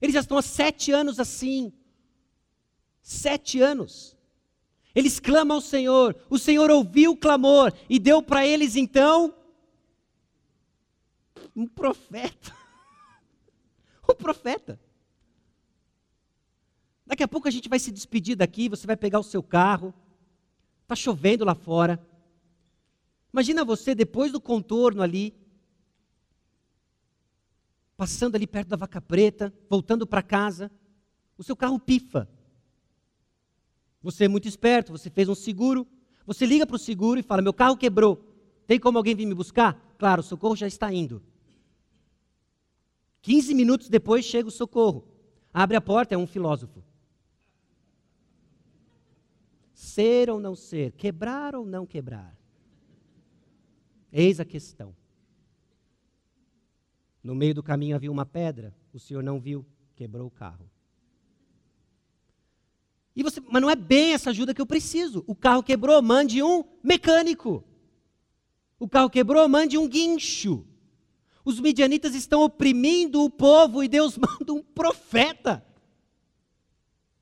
[0.00, 1.72] Eles já estão há sete anos assim.
[3.00, 4.14] Sete anos.
[4.94, 9.34] Eles clamam ao Senhor, o Senhor ouviu o clamor e deu para eles então
[11.54, 12.54] um profeta.
[14.06, 14.78] O profeta.
[17.06, 19.94] Daqui a pouco a gente vai se despedir daqui, você vai pegar o seu carro,
[20.82, 22.04] está chovendo lá fora.
[23.32, 25.34] Imagina você depois do contorno ali,
[27.96, 30.70] passando ali perto da vaca preta, voltando para casa,
[31.38, 32.28] o seu carro pifa.
[34.02, 35.86] Você é muito esperto, você fez um seguro,
[36.26, 38.22] você liga para o seguro e fala: Meu carro quebrou,
[38.66, 39.94] tem como alguém vir me buscar?
[39.98, 41.22] Claro, o socorro já está indo.
[43.22, 45.08] 15 minutos depois chega o socorro.
[45.52, 46.84] Abre a porta, é um filósofo.
[49.72, 52.36] Ser ou não ser, quebrar ou não quebrar.
[54.12, 54.94] Eis a questão.
[57.26, 60.70] No meio do caminho havia uma pedra, o senhor não viu, quebrou o carro.
[63.16, 65.24] E você, mas não é bem essa ajuda que eu preciso.
[65.26, 67.64] O carro quebrou, mande um mecânico.
[68.78, 70.64] O carro quebrou, mande um guincho.
[71.44, 75.66] Os midianitas estão oprimindo o povo e Deus manda um profeta.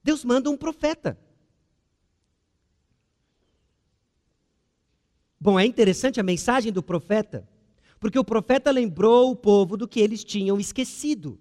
[0.02, 1.18] Deus manda um profeta.
[5.40, 7.48] Bom, é interessante a mensagem do profeta,
[8.04, 11.40] porque o profeta lembrou o povo do que eles tinham esquecido.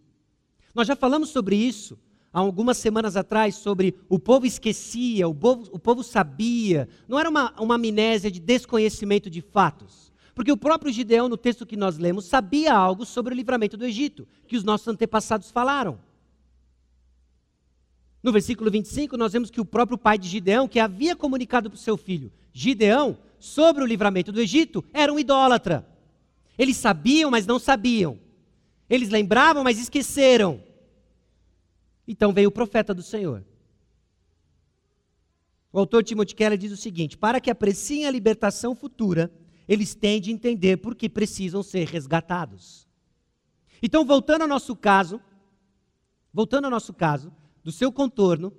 [0.74, 2.00] Nós já falamos sobre isso
[2.32, 6.88] há algumas semanas atrás, sobre o povo esquecia, o povo, o povo sabia.
[7.06, 10.10] Não era uma, uma amnésia de desconhecimento de fatos.
[10.34, 13.84] Porque o próprio Gideão, no texto que nós lemos, sabia algo sobre o livramento do
[13.84, 16.00] Egito, que os nossos antepassados falaram.
[18.24, 21.76] No versículo 25, nós vemos que o próprio pai de Gideão, que havia comunicado para
[21.76, 25.92] o seu filho, Gideão, sobre o livramento do Egito, era um idólatra.
[26.58, 28.20] Eles sabiam, mas não sabiam.
[28.90, 30.64] Eles lembravam, mas esqueceram.
[32.08, 33.44] Então veio o profeta do Senhor.
[35.72, 39.32] O autor Timothy Keller diz o seguinte: para que apreciem a libertação futura,
[39.68, 42.88] eles têm de entender por que precisam ser resgatados.
[43.82, 45.20] Então, voltando ao nosso caso,
[46.32, 48.54] voltando ao nosso caso, do seu contorno,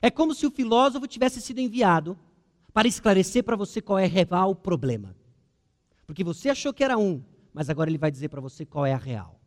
[0.00, 2.18] é como se o filósofo tivesse sido enviado
[2.72, 5.14] para esclarecer para você qual é real problema.
[6.10, 8.92] Porque você achou que era um, mas agora ele vai dizer para você qual é
[8.92, 9.40] a real.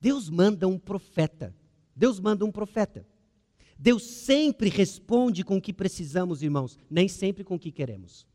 [0.00, 1.54] Deus manda um profeta.
[1.94, 3.06] Deus manda um profeta.
[3.78, 8.26] Deus sempre responde com o que precisamos, irmãos, nem sempre com o que queremos.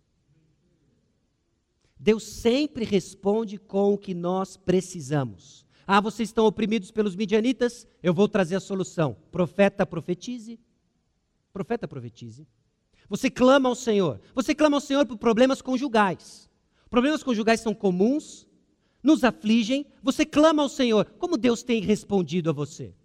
[1.99, 5.65] Deus sempre responde com o que nós precisamos.
[5.85, 7.85] Ah, vocês estão oprimidos pelos midianitas?
[8.01, 9.17] Eu vou trazer a solução.
[9.33, 10.57] Profeta, profetize.
[11.51, 12.47] Profeta, profetize.
[13.11, 14.21] Você clama ao Senhor.
[14.33, 16.49] Você clama ao Senhor por problemas conjugais.
[16.89, 18.47] Problemas conjugais são comuns,
[19.03, 19.85] nos afligem.
[20.01, 21.03] Você clama ao Senhor.
[21.19, 22.95] Como Deus tem respondido a você?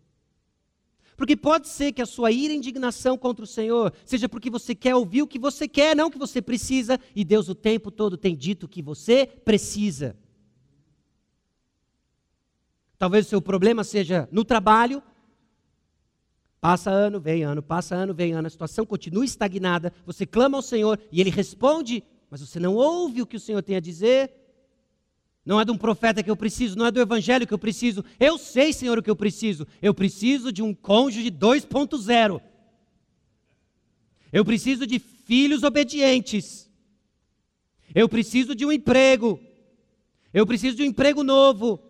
[1.16, 4.76] Porque pode ser que a sua ira e indignação contra o Senhor seja porque você
[4.76, 7.90] quer ouvir o que você quer, não o que você precisa, e Deus o tempo
[7.90, 10.16] todo tem dito que você precisa.
[12.96, 15.02] Talvez o seu problema seja no trabalho,
[16.60, 20.62] Passa ano, vem ano, passa ano, vem ano, a situação continua estagnada, você clama ao
[20.62, 24.32] Senhor e ele responde, mas você não ouve o que o Senhor tem a dizer.
[25.44, 28.04] Não é de um profeta que eu preciso, não é do evangelho que eu preciso.
[28.18, 29.64] Eu sei, Senhor, o que eu preciso.
[29.80, 32.40] Eu preciso de um cônjuge 2.0.
[34.32, 36.68] Eu preciso de filhos obedientes.
[37.94, 39.38] Eu preciso de um emprego.
[40.34, 41.80] Eu preciso de um emprego novo.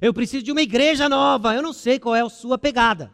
[0.00, 1.56] Eu preciso de uma igreja nova.
[1.56, 3.12] Eu não sei qual é a sua pegada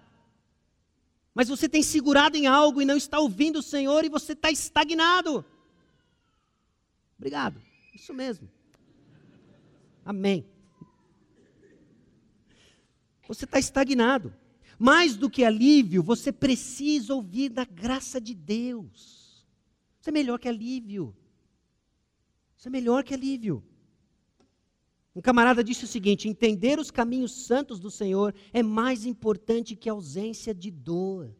[1.38, 4.50] mas você tem segurado em algo e não está ouvindo o Senhor e você está
[4.50, 5.44] estagnado.
[7.16, 7.62] Obrigado.
[7.94, 8.50] Isso mesmo.
[10.04, 10.44] Amém.
[13.28, 14.34] Você está estagnado.
[14.80, 19.46] Mais do que alívio, você precisa ouvir da graça de Deus.
[20.00, 21.16] Isso é melhor que alívio.
[22.56, 23.62] Isso é melhor que alívio.
[25.18, 29.88] Um camarada disse o seguinte: entender os caminhos santos do Senhor é mais importante que
[29.88, 31.34] a ausência de dor.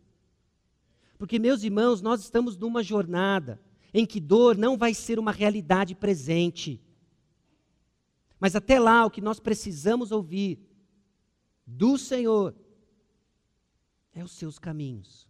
[1.16, 3.62] Porque, meus irmãos, nós estamos numa jornada
[3.94, 6.82] em que dor não vai ser uma realidade presente.
[8.40, 10.58] Mas até lá, o que nós precisamos ouvir
[11.64, 12.56] do Senhor
[14.12, 15.28] é os seus caminhos.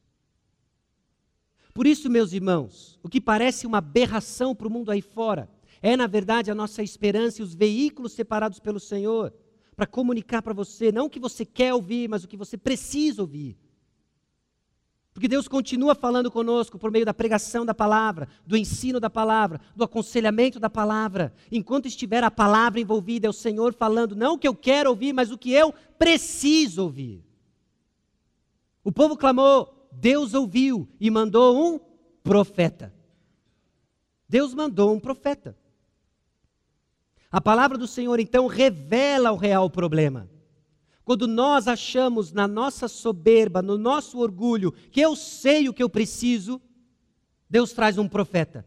[1.75, 5.97] Por isso, meus irmãos, o que parece uma aberração para o mundo aí fora, é,
[5.97, 9.33] na verdade, a nossa esperança e os veículos separados pelo Senhor
[9.77, 13.23] para comunicar para você, não o que você quer ouvir, mas o que você precisa
[13.23, 13.57] ouvir.
[15.19, 19.61] Porque Deus continua falando conosco por meio da pregação da palavra, do ensino da palavra,
[19.75, 21.33] do aconselhamento da palavra.
[21.51, 25.13] Enquanto estiver a palavra envolvida, é o Senhor falando não o que eu quero ouvir,
[25.13, 27.25] mas o que eu preciso ouvir.
[28.85, 31.81] O povo clamou, Deus ouviu e mandou um
[32.23, 32.95] profeta.
[34.29, 35.57] Deus mandou um profeta.
[37.31, 40.29] A palavra do Senhor então revela o real problema.
[41.05, 45.89] Quando nós achamos na nossa soberba, no nosso orgulho, que eu sei o que eu
[45.89, 46.61] preciso,
[47.49, 48.67] Deus traz um profeta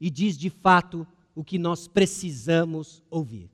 [0.00, 3.50] e diz de fato o que nós precisamos ouvir.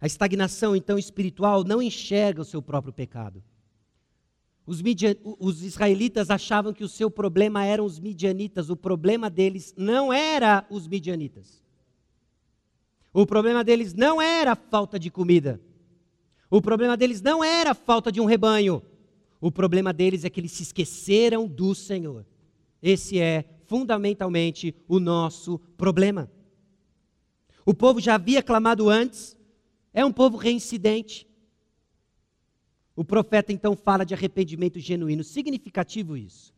[0.00, 3.42] A estagnação, então, espiritual não enxerga o seu próprio pecado.
[4.66, 5.14] Os, midian...
[5.24, 10.66] os, israelitas achavam que o seu problema eram os midianitas, o problema deles não era
[10.70, 11.62] os midianitas.
[13.12, 15.60] O problema deles não era falta de comida.
[16.48, 18.82] O problema deles não era falta de um rebanho.
[19.40, 22.24] O problema deles é que eles se esqueceram do Senhor.
[22.82, 26.30] Esse é fundamentalmente o nosso problema.
[27.64, 29.36] O povo já havia clamado antes,
[29.92, 31.26] é um povo reincidente.
[32.94, 35.24] O profeta então fala de arrependimento genuíno.
[35.24, 36.52] Significativo isso.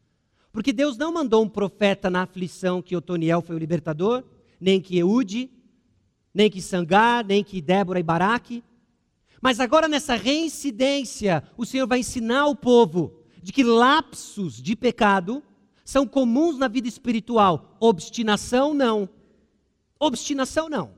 [0.52, 4.24] Porque Deus não mandou um profeta na aflição que Otoniel foi o libertador,
[4.60, 5.50] nem que Eude,
[6.32, 8.62] nem que Sangar, nem que Débora e Baraque.
[9.40, 15.42] Mas agora nessa reincidência, o Senhor vai ensinar o povo de que lapsos de pecado
[15.84, 17.76] são comuns na vida espiritual.
[17.78, 19.08] Obstinação não.
[19.98, 20.92] Obstinação não.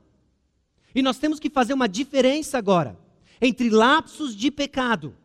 [0.95, 2.97] E nós temos que fazer uma diferença agora
[3.41, 5.15] entre lapsos de pecado,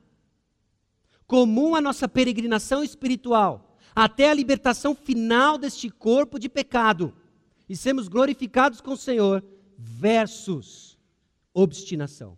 [1.33, 7.14] comum à nossa peregrinação espiritual, até a libertação final deste corpo de pecado,
[7.66, 9.43] e sermos glorificados com o Senhor,
[9.78, 10.99] versus
[11.55, 12.37] obstinação.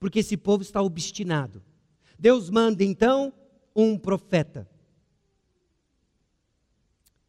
[0.00, 1.62] Porque esse povo está obstinado.
[2.18, 3.30] Deus manda então
[3.76, 4.66] um profeta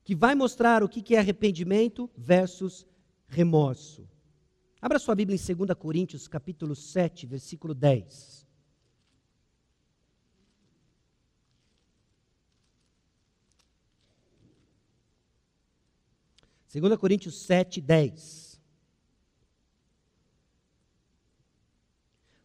[0.05, 2.87] que vai mostrar o que é arrependimento versus
[3.27, 4.07] remorso.
[4.81, 8.44] Abra sua Bíblia em 2 Coríntios, capítulo 7, versículo 10.
[16.75, 18.61] Segunda Coríntios 7, 10.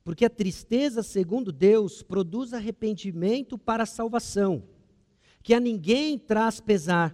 [0.05, 4.63] Porque a tristeza, segundo Deus, produz arrependimento para a salvação,
[5.43, 7.13] que a ninguém traz pesar,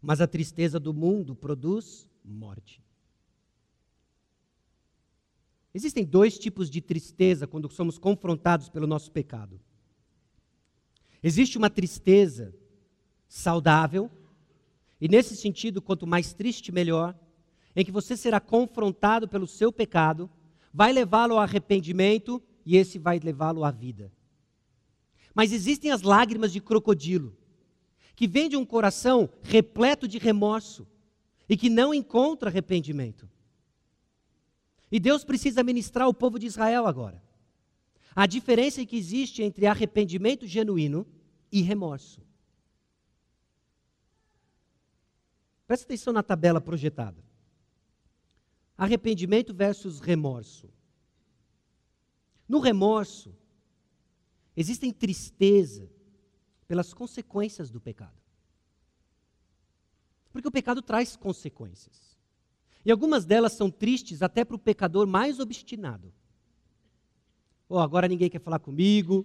[0.00, 2.80] mas a tristeza do mundo produz morte.
[5.74, 9.60] Existem dois tipos de tristeza quando somos confrontados pelo nosso pecado.
[11.20, 12.54] Existe uma tristeza
[13.26, 14.08] saudável,
[15.00, 17.16] e nesse sentido, quanto mais triste, melhor,
[17.74, 20.28] em que você será confrontado pelo seu pecado,
[20.72, 24.12] vai levá-lo ao arrependimento e esse vai levá-lo à vida.
[25.34, 27.36] Mas existem as lágrimas de crocodilo,
[28.14, 30.86] que vêm de um coração repleto de remorso,
[31.48, 33.28] e que não encontra arrependimento.
[34.92, 37.22] E Deus precisa ministrar o povo de Israel agora.
[38.14, 41.06] A diferença que existe entre arrependimento genuíno
[41.50, 42.20] e remorso.
[45.70, 47.22] Presta atenção na tabela projetada.
[48.76, 50.68] Arrependimento versus remorso.
[52.48, 53.32] No remorso,
[54.56, 55.88] existem tristeza
[56.66, 58.20] pelas consequências do pecado.
[60.32, 62.18] Porque o pecado traz consequências.
[62.84, 66.12] E algumas delas são tristes até para o pecador mais obstinado.
[67.68, 69.24] Oh, agora ninguém quer falar comigo,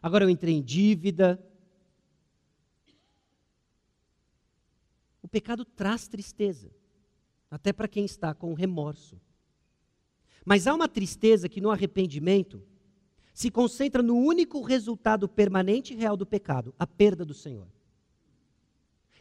[0.00, 1.44] agora eu entrei em dívida.
[5.22, 6.70] O pecado traz tristeza,
[7.50, 9.20] até para quem está com remorso.
[10.44, 12.62] Mas há uma tristeza que no arrependimento
[13.32, 17.66] se concentra no único resultado permanente e real do pecado, a perda do Senhor.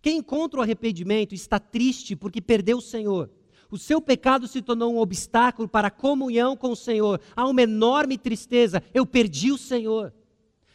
[0.02, 3.30] Quem encontra o arrependimento está triste porque perdeu o Senhor.
[3.70, 7.22] O seu pecado se tornou um obstáculo para a comunhão com o Senhor.
[7.36, 8.84] Há uma enorme tristeza.
[8.94, 10.14] Eu perdi o Senhor.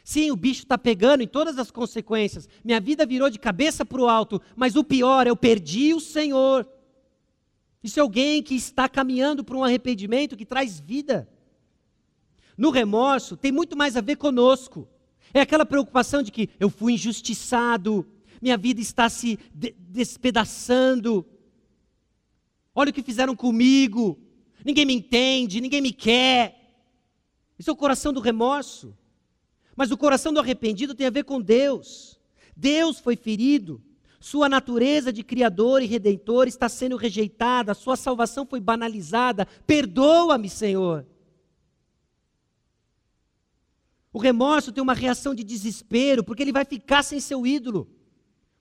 [0.07, 2.47] Sim, o bicho está pegando em todas as consequências.
[2.63, 4.41] Minha vida virou de cabeça para o alto.
[4.55, 6.65] Mas o pior, eu perdi o Senhor.
[7.83, 11.27] Isso é alguém que está caminhando para um arrependimento que traz vida.
[12.57, 14.87] No remorso, tem muito mais a ver conosco.
[15.33, 18.07] É aquela preocupação de que eu fui injustiçado,
[18.41, 21.25] minha vida está se de despedaçando.
[22.73, 24.17] Olha o que fizeram comigo,
[24.63, 26.79] ninguém me entende, ninguém me quer.
[27.59, 28.95] Isso é o coração do remorso.
[29.77, 32.19] Mas o coração do arrependido tem a ver com Deus.
[32.55, 33.79] Deus foi ferido,
[34.19, 39.47] sua natureza de Criador e Redentor está sendo rejeitada, sua salvação foi banalizada.
[39.67, 41.05] Perdoa-me, Senhor.
[44.11, 47.87] O remorso tem uma reação de desespero, porque ele vai ficar sem seu ídolo.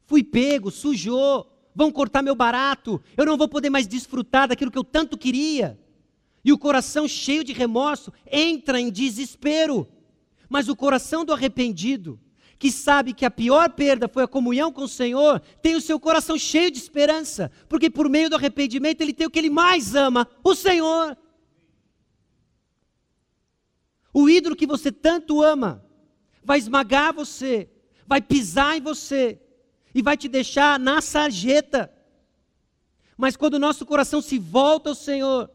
[0.05, 4.79] Fui pego, sujou, vão cortar meu barato, eu não vou poder mais desfrutar daquilo que
[4.79, 5.81] eu tanto queria.
[6.45, 9.89] E o coração cheio de remorso entra em desespero.
[10.49, 12.21] Mas o coração do arrependido,
[12.59, 16.01] que sabe que a pior perda foi a comunhão com o Senhor, tem o seu
[16.01, 19.95] coração cheio de esperança, porque por meio do arrependimento ele tem o que ele mais
[19.95, 21.17] ama, o Senhor.
[24.13, 25.85] O ídolo que você tanto ama
[26.43, 27.69] vai esmagar você,
[28.07, 29.39] vai pisar em você
[29.95, 31.93] e vai te deixar na sarjeta.
[33.17, 35.51] Mas quando o nosso coração se volta ao Senhor,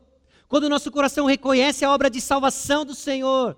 [0.47, 3.57] quando o nosso coração reconhece a obra de salvação do Senhor,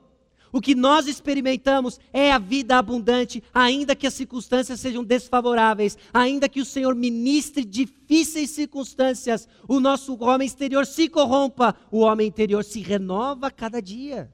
[0.54, 6.48] o que nós experimentamos é a vida abundante, ainda que as circunstâncias sejam desfavoráveis, ainda
[6.48, 12.64] que o Senhor ministre difíceis circunstâncias, o nosso homem exterior se corrompa, o homem interior
[12.64, 14.32] se renova cada dia.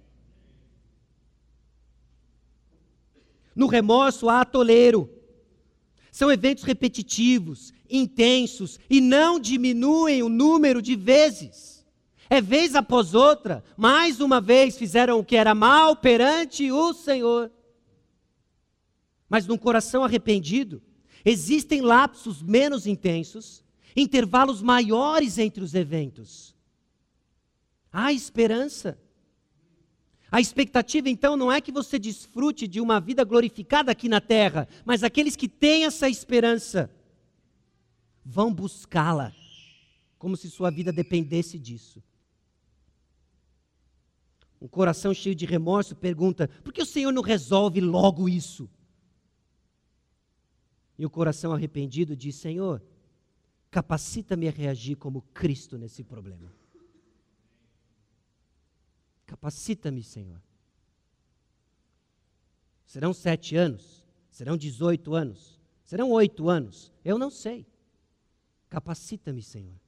[3.55, 5.09] No remorso há atoleiro.
[6.11, 11.78] São eventos repetitivos, intensos e não diminuem o número de vezes.
[12.29, 17.51] É vez após outra, mais uma vez fizeram o que era mal perante o Senhor.
[19.27, 20.81] Mas num coração arrependido,
[21.25, 23.63] existem lapsos menos intensos,
[23.95, 26.55] intervalos maiores entre os eventos.
[27.91, 28.99] Há esperança.
[30.31, 34.67] A expectativa, então, não é que você desfrute de uma vida glorificada aqui na terra,
[34.85, 36.91] mas aqueles que têm essa esperança
[38.23, 39.33] vão buscá-la,
[40.19, 42.03] como se sua vida dependesse disso.
[44.61, 48.69] Um coração cheio de remorso pergunta: por que o Senhor não resolve logo isso?
[50.97, 52.83] E o coração arrependido diz: Senhor,
[53.71, 56.53] capacita-me a reagir como Cristo nesse problema.
[59.25, 60.41] Capacita-me, Senhor.
[62.85, 64.03] Serão sete anos?
[64.29, 65.59] Serão dezoito anos?
[65.83, 66.91] Serão oito anos?
[67.05, 67.65] Eu não sei.
[68.67, 69.79] Capacita-me, Senhor.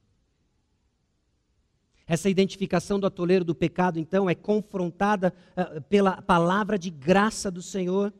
[2.12, 7.62] Essa identificação do atoleiro do pecado, então, é confrontada uh, pela palavra de graça do
[7.62, 8.12] Senhor.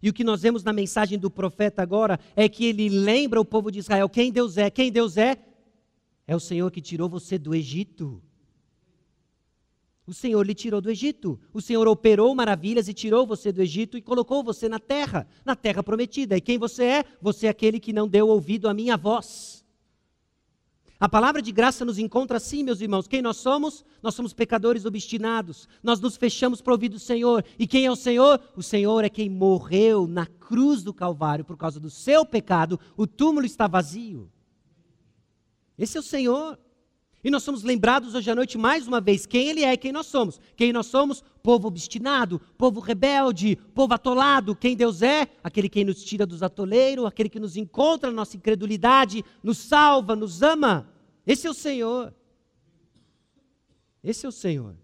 [0.00, 3.44] E o que nós vemos na mensagem do profeta agora é que ele lembra o
[3.44, 4.70] povo de Israel quem Deus é.
[4.70, 5.36] Quem Deus é?
[6.28, 8.22] É o Senhor que tirou você do Egito.
[10.06, 11.36] O Senhor lhe tirou do Egito.
[11.52, 15.56] O Senhor operou maravilhas e tirou você do Egito e colocou você na terra, na
[15.56, 16.36] terra prometida.
[16.36, 17.04] E quem você é?
[17.20, 19.63] Você é aquele que não deu ouvido à minha voz.
[21.04, 23.06] A palavra de graça nos encontra assim, meus irmãos.
[23.06, 23.84] Quem nós somos?
[24.02, 25.68] Nós somos pecadores obstinados.
[25.82, 27.44] Nós nos fechamos para ouvir do Senhor.
[27.58, 28.40] E quem é o Senhor?
[28.56, 32.80] O Senhor é quem morreu na cruz do Calvário por causa do seu pecado.
[32.96, 34.32] O túmulo está vazio.
[35.76, 36.58] Esse é o Senhor.
[37.22, 39.92] E nós somos lembrados hoje à noite mais uma vez quem Ele é e quem
[39.92, 40.40] nós somos.
[40.56, 41.22] Quem nós somos?
[41.42, 44.56] Povo obstinado, povo rebelde, povo atolado.
[44.56, 45.28] Quem Deus é?
[45.42, 50.16] Aquele que nos tira dos atoleiros, aquele que nos encontra na nossa incredulidade, nos salva,
[50.16, 50.93] nos ama.
[51.26, 52.14] Esse é o Senhor.
[54.02, 54.76] Esse é o Senhor.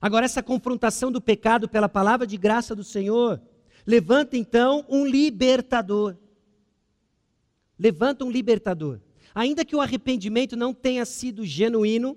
[0.00, 3.40] Agora, essa confrontação do pecado pela palavra de graça do Senhor
[3.86, 6.16] levanta então um libertador.
[7.78, 9.00] Levanta um libertador.
[9.34, 12.16] Ainda que o arrependimento não tenha sido genuíno,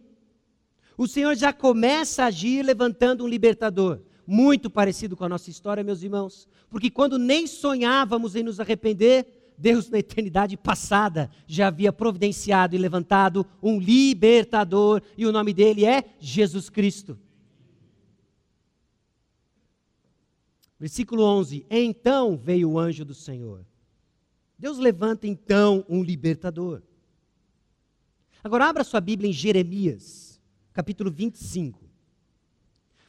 [0.98, 4.02] o Senhor já começa a agir levantando um libertador.
[4.26, 6.48] Muito parecido com a nossa história, meus irmãos.
[6.70, 12.80] Porque quando nem sonhávamos em nos arrepender, Deus, na eternidade passada, já havia providenciado e
[12.80, 17.18] levantado um libertador, e o nome dele é Jesus Cristo.
[20.80, 23.66] Versículo 11: Então veio o anjo do Senhor.
[24.60, 26.84] Deus levanta então um libertador.
[28.44, 30.40] Agora abra sua Bíblia em Jeremias,
[30.72, 31.88] capítulo 25.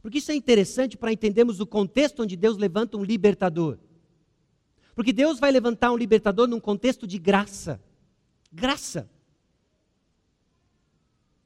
[0.00, 3.78] Porque isso é interessante para entendermos o contexto onde Deus levanta um libertador.
[4.98, 7.80] Porque Deus vai levantar um libertador num contexto de graça.
[8.52, 9.08] Graça.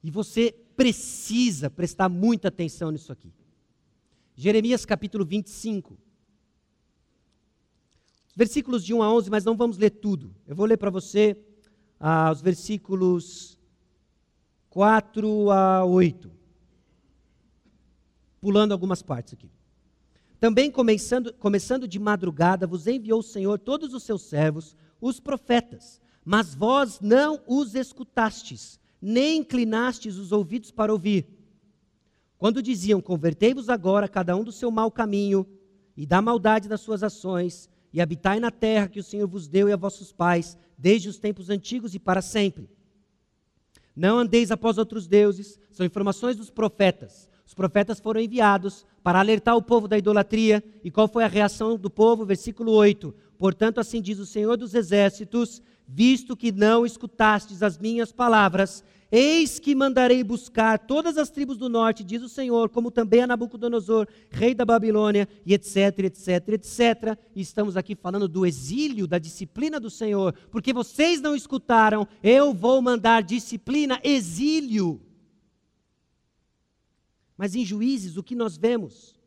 [0.02, 3.30] E você precisa prestar muita atenção nisso aqui.
[4.34, 5.98] Jeremias capítulo 25.
[8.34, 10.34] Versículos de 1 a 11, mas não vamos ler tudo.
[10.46, 11.36] Eu vou ler para você
[12.00, 13.58] ah, os versículos
[14.70, 16.32] 4 a 8.
[18.40, 19.50] Pulando algumas partes aqui.
[20.42, 26.00] Também começando, começando de madrugada, vos enviou o Senhor todos os seus servos, os profetas,
[26.24, 31.28] mas vós não os escutastes, nem inclinastes os ouvidos para ouvir.
[32.36, 35.46] Quando diziam: Convertei-vos agora, cada um do seu mau caminho,
[35.96, 39.68] e da maldade das suas ações, e habitai na terra que o Senhor vos deu
[39.68, 42.68] e a vossos pais, desde os tempos antigos e para sempre.
[43.94, 47.30] Não andeis após outros deuses, são informações dos profetas.
[47.46, 50.62] Os profetas foram enviados para alertar o povo da idolatria.
[50.82, 52.24] E qual foi a reação do povo?
[52.24, 53.14] Versículo 8.
[53.38, 58.84] Portanto, assim diz o Senhor dos Exércitos: visto que não escutastes as minhas palavras,
[59.14, 63.26] Eis que mandarei buscar todas as tribos do norte, diz o Senhor, como também a
[63.26, 67.18] Nabucodonosor, rei da Babilônia, e etc, etc, etc.
[67.36, 72.54] E estamos aqui falando do exílio, da disciplina do Senhor, porque vocês não escutaram, eu
[72.54, 74.98] vou mandar disciplina, exílio.
[77.42, 79.18] Mas em juízes, o que nós vemos?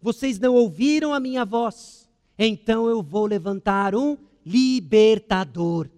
[0.00, 5.90] Vocês não ouviram a minha voz, então eu vou levantar um libertador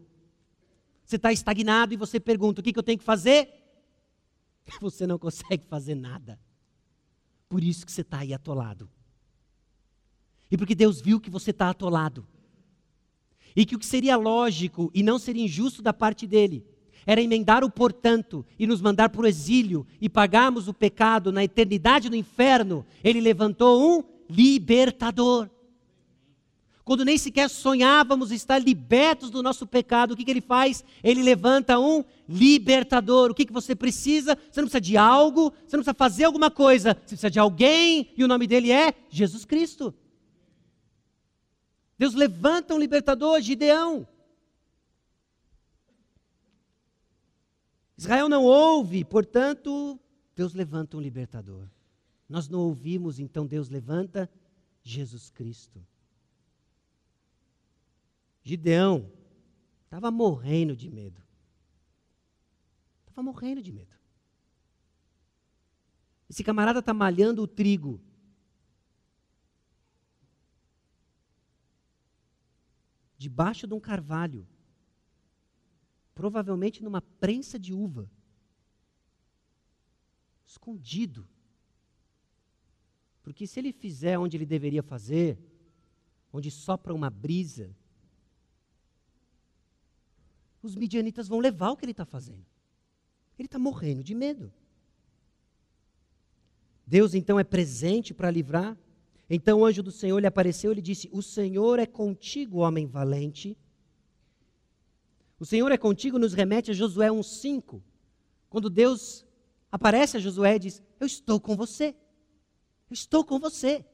[1.13, 3.51] você está estagnado e você pergunta: o que, que eu tenho que fazer?
[4.81, 6.41] Você não consegue fazer nada.
[7.51, 8.89] Por isso que você está aí atolado.
[10.51, 12.27] E porque Deus viu que você está atolado.
[13.55, 16.65] E que o que seria lógico e não seria injusto da parte dele
[17.07, 21.45] era emendar o portanto e nos mandar para o exílio e pagarmos o pecado na
[21.45, 25.49] eternidade no inferno, ele levantou um libertador.
[26.85, 30.85] Quando nem sequer sonhávamos estar libertos do nosso pecado, o que, que ele faz?
[31.03, 33.31] Ele levanta um libertador.
[33.31, 34.37] O que, que você precisa?
[34.51, 38.11] Você não precisa de algo, você não precisa fazer alguma coisa, você precisa de alguém,
[38.17, 39.95] e o nome dele é Jesus Cristo.
[41.97, 44.07] Deus levanta um libertador, Gideão.
[47.97, 49.99] Israel não ouve, portanto,
[50.35, 51.69] Deus levanta um libertador.
[52.29, 54.31] Nós não ouvimos, então Deus levanta
[54.83, 55.85] Jesus Cristo.
[58.43, 59.11] Gideão
[59.85, 61.23] estava morrendo de medo.
[63.01, 63.95] Estava morrendo de medo.
[66.29, 68.01] Esse camarada está malhando o trigo.
[73.19, 74.49] Debaixo de um carvalho.
[76.15, 78.11] Provavelmente numa prensa de uva.
[80.47, 81.27] Escondido.
[83.23, 85.39] Porque se ele fizer onde ele deveria fazer,
[86.33, 87.75] onde sopra uma brisa,
[90.63, 92.45] os midianitas vão levar o que ele está fazendo.
[93.39, 94.53] Ele está morrendo de medo.
[96.87, 98.77] Deus então é presente para livrar.
[99.29, 102.87] Então o anjo do Senhor lhe apareceu e lhe disse: O Senhor é contigo, homem
[102.87, 103.57] valente.
[105.43, 107.83] O Senhor é contigo nos remete a Josué 1,5.
[108.49, 109.27] Quando Deus
[109.73, 111.97] aparece a Josué e diz: Eu estou com você.
[112.89, 113.85] Eu estou com você.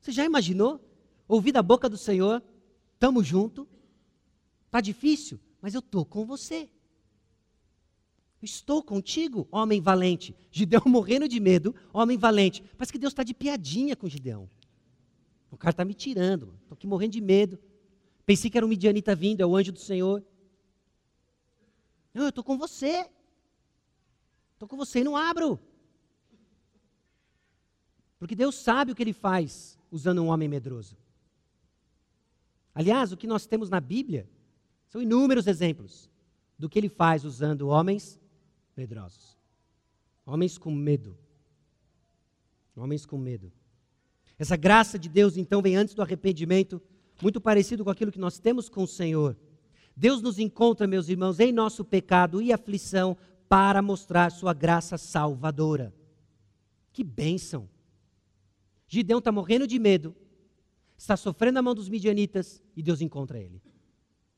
[0.00, 0.80] Você já imaginou?
[1.28, 2.42] Ouvir da boca do Senhor,
[2.94, 3.68] estamos juntos,
[4.66, 6.68] Está difícil, mas eu estou com você.
[8.42, 10.34] estou contigo, homem valente.
[10.50, 12.64] Gideão morrendo de medo, homem valente.
[12.76, 14.50] Parece que Deus está de piadinha com Gideão.
[15.52, 17.60] O cara está me tirando, estou aqui morrendo de medo.
[18.26, 20.24] Pensei que era um midianita vindo, é o anjo do Senhor.
[22.12, 23.08] Não, eu estou com você.
[24.52, 25.58] Estou com você e não abro.
[28.18, 30.96] Porque Deus sabe o que ele faz usando um homem medroso.
[32.74, 34.28] Aliás, o que nós temos na Bíblia
[34.88, 36.10] são inúmeros exemplos
[36.58, 38.18] do que ele faz usando homens
[38.76, 39.36] medrosos.
[40.24, 41.18] Homens com medo.
[42.76, 43.52] Homens com medo.
[44.38, 46.82] Essa graça de Deus, então, vem antes do arrependimento,
[47.22, 49.36] muito parecido com aquilo que nós temos com o Senhor.
[49.96, 53.16] Deus nos encontra, meus irmãos, em nosso pecado e aflição
[53.48, 55.94] para mostrar sua graça salvadora.
[56.92, 57.68] Que bênção!
[58.86, 60.14] Gideão está morrendo de medo,
[60.96, 63.62] está sofrendo a mão dos midianitas e Deus encontra ele.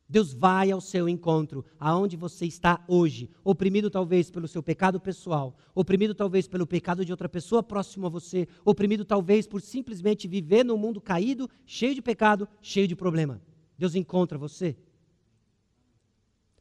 [0.09, 5.57] Deus vai ao seu encontro, aonde você está hoje, oprimido talvez pelo seu pecado pessoal,
[5.75, 10.65] oprimido talvez pelo pecado de outra pessoa próxima a você, oprimido talvez por simplesmente viver
[10.65, 13.43] num mundo caído, cheio de pecado, cheio de problema.
[13.77, 14.77] Deus encontra você.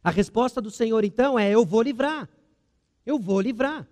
[0.04, 2.30] A resposta do Senhor então é: eu vou livrar.
[3.06, 3.88] Eu vou livrar.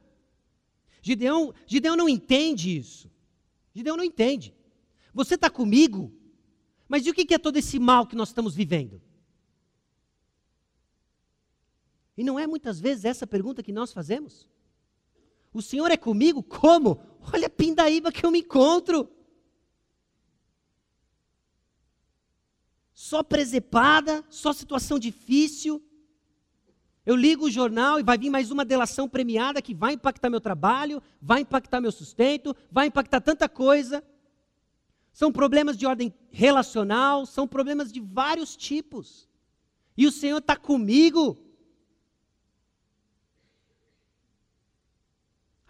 [1.01, 3.09] Gideão, Gideão não entende isso.
[3.73, 4.53] Gideão não entende.
[5.13, 6.11] Você está comigo,
[6.87, 9.01] mas e o que é todo esse mal que nós estamos vivendo?
[12.17, 14.47] E não é muitas vezes essa pergunta que nós fazemos?
[15.53, 16.41] O Senhor é comigo?
[16.41, 16.99] Como?
[17.33, 19.09] Olha a pindaíba que eu me encontro.
[22.93, 25.83] Só presepada, só situação difícil.
[27.05, 30.39] Eu ligo o jornal e vai vir mais uma delação premiada que vai impactar meu
[30.39, 34.03] trabalho, vai impactar meu sustento, vai impactar tanta coisa.
[35.11, 39.27] São problemas de ordem relacional, são problemas de vários tipos.
[39.97, 41.37] E o Senhor está comigo.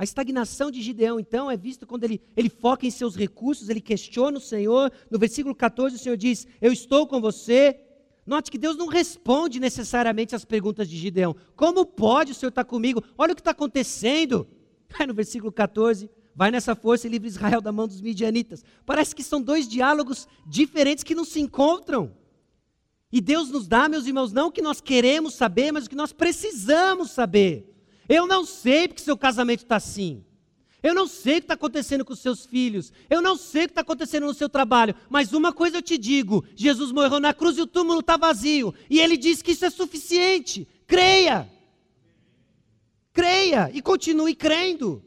[0.04, 3.80] A estagnação de Gideão, então, é vista quando ele, ele foca em seus recursos, ele
[3.80, 4.91] questiona o Senhor.
[5.10, 7.80] No versículo 14, o Senhor diz: Eu estou com você.
[8.26, 11.34] Note que Deus não responde necessariamente às perguntas de Gideão.
[11.56, 13.01] Como pode o Senhor estar comigo?
[13.18, 14.45] Olha o que está acontecendo.
[14.99, 18.62] Aí no versículo 14, vai nessa força e livre Israel da mão dos midianitas.
[18.86, 22.14] Parece que são dois diálogos diferentes que não se encontram.
[23.10, 25.95] E Deus nos dá, meus irmãos, não o que nós queremos saber, mas o que
[25.95, 27.72] nós precisamos saber.
[28.14, 30.24] Eu não sei porque seu casamento está assim.
[30.84, 32.93] Eu não sei o que está acontecendo com seus filhos.
[33.09, 34.93] Eu não sei o que está acontecendo no seu trabalho.
[35.09, 38.72] Mas uma coisa eu te digo: Jesus morreu na cruz e o túmulo está vazio.
[38.88, 40.68] E ele diz que isso é suficiente.
[40.86, 41.51] Creia.
[43.11, 45.03] Creia e continue crendo.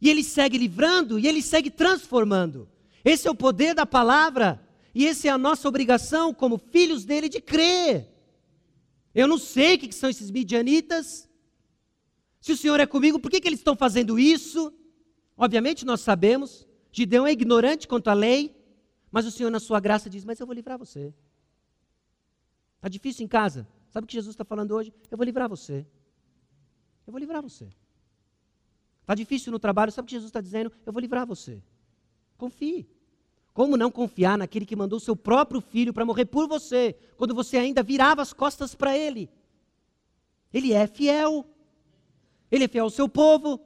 [0.00, 2.68] E ele segue livrando e ele segue transformando.
[3.04, 4.64] Esse é o poder da palavra.
[4.94, 8.06] E essa é a nossa obrigação como filhos dele de crer.
[9.12, 11.27] Eu não sei o que são esses midianitas.
[12.48, 14.72] Se o Senhor é comigo, por que, que eles estão fazendo isso?
[15.36, 18.56] Obviamente nós sabemos, Gideão é ignorante quanto à lei,
[19.10, 21.12] mas o Senhor, na sua graça, diz: Mas eu vou livrar você.
[22.76, 23.68] Está difícil em casa?
[23.90, 24.94] Sabe o que Jesus está falando hoje?
[25.10, 25.86] Eu vou livrar você.
[27.06, 27.68] Eu vou livrar você.
[29.02, 29.92] Está difícil no trabalho?
[29.92, 30.72] Sabe o que Jesus está dizendo?
[30.86, 31.62] Eu vou livrar você.
[32.38, 32.88] Confie.
[33.52, 37.58] Como não confiar naquele que mandou seu próprio filho para morrer por você, quando você
[37.58, 39.28] ainda virava as costas para ele?
[40.50, 41.46] Ele é fiel.
[42.50, 43.60] Ele é fiel ao seu povo,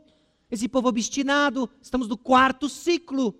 [0.50, 3.34] esse povo obstinado, estamos no quarto ciclo.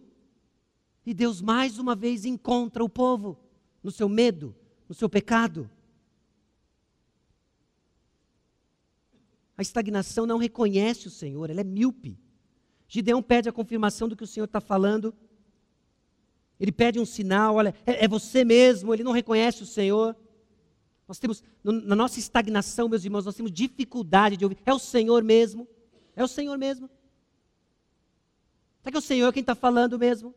[1.04, 3.38] E Deus mais uma vez encontra o povo
[3.82, 4.54] no seu medo,
[4.88, 5.68] no seu pecado.
[9.56, 12.18] A estagnação não reconhece o Senhor, ela é míope.
[12.88, 15.14] Gideão pede a confirmação do que o Senhor está falando.
[16.58, 20.16] Ele pede um sinal, olha, é, é você mesmo, ele não reconhece o Senhor.
[21.12, 24.56] Nós temos, na nossa estagnação, meus irmãos, nós temos dificuldade de ouvir.
[24.64, 25.68] É o Senhor mesmo?
[26.16, 26.88] É o Senhor mesmo?
[28.80, 30.34] Será que é o Senhor quem está falando mesmo?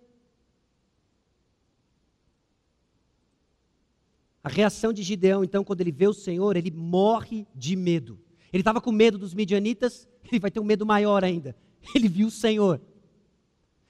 [4.44, 8.20] A reação de Gideão, então, quando ele vê o Senhor, ele morre de medo.
[8.52, 11.56] Ele estava com medo dos midianitas, ele vai ter um medo maior ainda.
[11.96, 12.82] Ele viu o Senhor.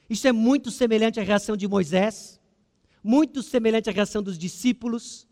[0.08, 2.40] Isso é muito semelhante à reação de Moisés,
[3.04, 5.28] muito semelhante à reação dos discípulos.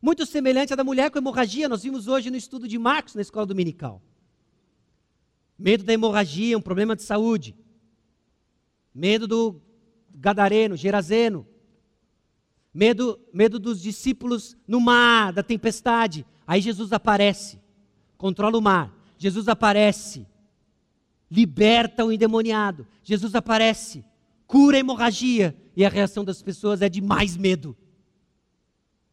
[0.00, 3.22] Muito semelhante à da mulher com hemorragia, nós vimos hoje no estudo de Marcos na
[3.22, 4.02] escola dominical.
[5.58, 7.56] Medo da hemorragia, um problema de saúde.
[8.94, 9.60] Medo do
[10.10, 11.46] gadareno, gerazeno.
[12.72, 16.26] Medo, medo dos discípulos no mar, da tempestade.
[16.46, 17.58] Aí Jesus aparece,
[18.18, 18.94] controla o mar.
[19.16, 20.26] Jesus aparece,
[21.30, 22.86] liberta o endemoniado.
[23.02, 24.04] Jesus aparece,
[24.46, 25.56] cura a hemorragia.
[25.74, 27.76] E a reação das pessoas é de mais medo.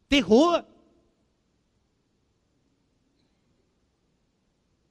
[0.08, 0.64] Terror.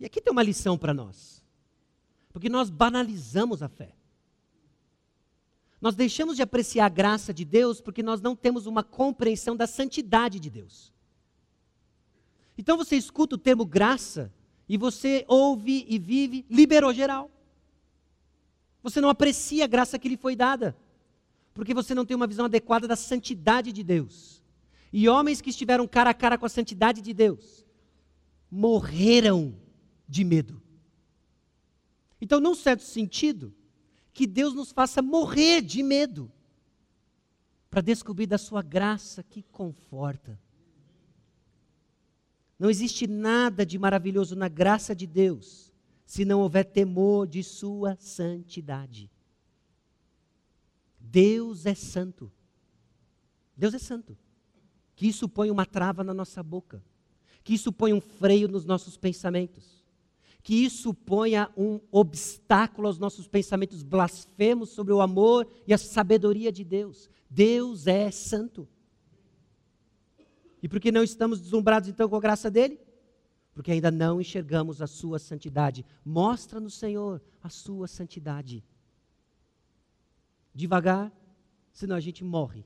[0.04, 1.41] E aqui tem uma lição para nós.
[2.34, 3.95] Porque nós banalizamos a fé.
[5.80, 9.66] Nós deixamos de apreciar a graça de Deus porque nós não temos uma compreensão da
[9.66, 10.91] santidade de Deus.
[12.58, 14.30] Então você escuta o termo graça
[14.68, 17.32] e você ouve e vive, liberou geral.
[18.82, 20.76] Você não aprecia a graça que lhe foi dada,
[21.54, 24.43] porque você não tem uma visão adequada da santidade de Deus.
[24.91, 27.66] E homens que estiveram cara a cara com a santidade de Deus
[28.51, 29.62] morreram
[30.08, 30.62] de medo.
[32.22, 33.54] Então, num certo sentido,
[34.14, 36.32] que Deus nos faça morrer de medo,
[37.70, 40.39] para descobrir da Sua graça que conforta.
[42.60, 45.74] Não existe nada de maravilhoso na graça de Deus,
[46.06, 49.10] se não houver temor de Sua santidade.
[50.99, 52.32] Deus é santo.
[53.58, 54.18] Deus é santo.
[54.95, 56.82] Que isso põe uma trava na nossa boca.
[57.43, 59.83] Que isso põe um freio nos nossos pensamentos
[60.44, 66.52] que isso ponha um obstáculo aos nossos pensamentos blasfemos sobre o amor e a sabedoria
[66.52, 67.10] de Deus.
[67.30, 68.68] Deus é santo.
[70.62, 72.78] E por que não estamos deslumbrados então com a graça dele?
[73.54, 75.86] Porque ainda não enxergamos a sua santidade.
[76.04, 78.66] Mostra-nos, Senhor, a sua santidade.
[80.54, 81.10] Devagar,
[81.72, 82.66] senão a gente morre.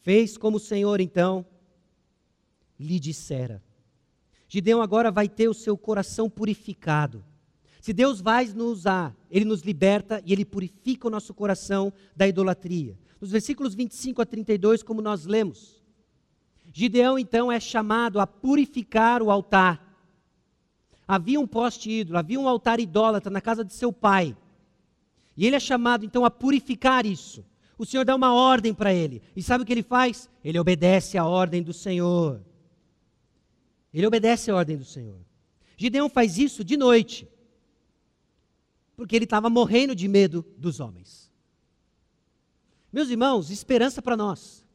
[0.00, 1.44] Fez como o Senhor, então,
[2.78, 3.62] lhe dissera.
[4.48, 7.24] Gideão agora vai ter o seu coração purificado.
[7.80, 12.26] Se Deus vai nos usar, Ele nos liberta e Ele purifica o nosso coração da
[12.26, 12.98] idolatria.
[13.20, 15.82] Nos versículos 25 a 32, como nós lemos,
[16.72, 19.82] Gideão então é chamado a purificar o altar.
[21.08, 24.36] Havia um poste ídolo, havia um altar idólatra na casa de seu pai.
[25.36, 27.44] E ele é chamado então a purificar isso.
[27.78, 29.22] O Senhor dá uma ordem para ele.
[29.34, 30.30] E sabe o que ele faz?
[30.42, 32.42] Ele obedece à ordem do Senhor.
[33.96, 35.18] Ele obedece a ordem do Senhor.
[35.74, 37.26] Gideão faz isso de noite,
[38.94, 41.32] porque ele estava morrendo de medo dos homens.
[42.92, 44.66] Meus irmãos, esperança para nós.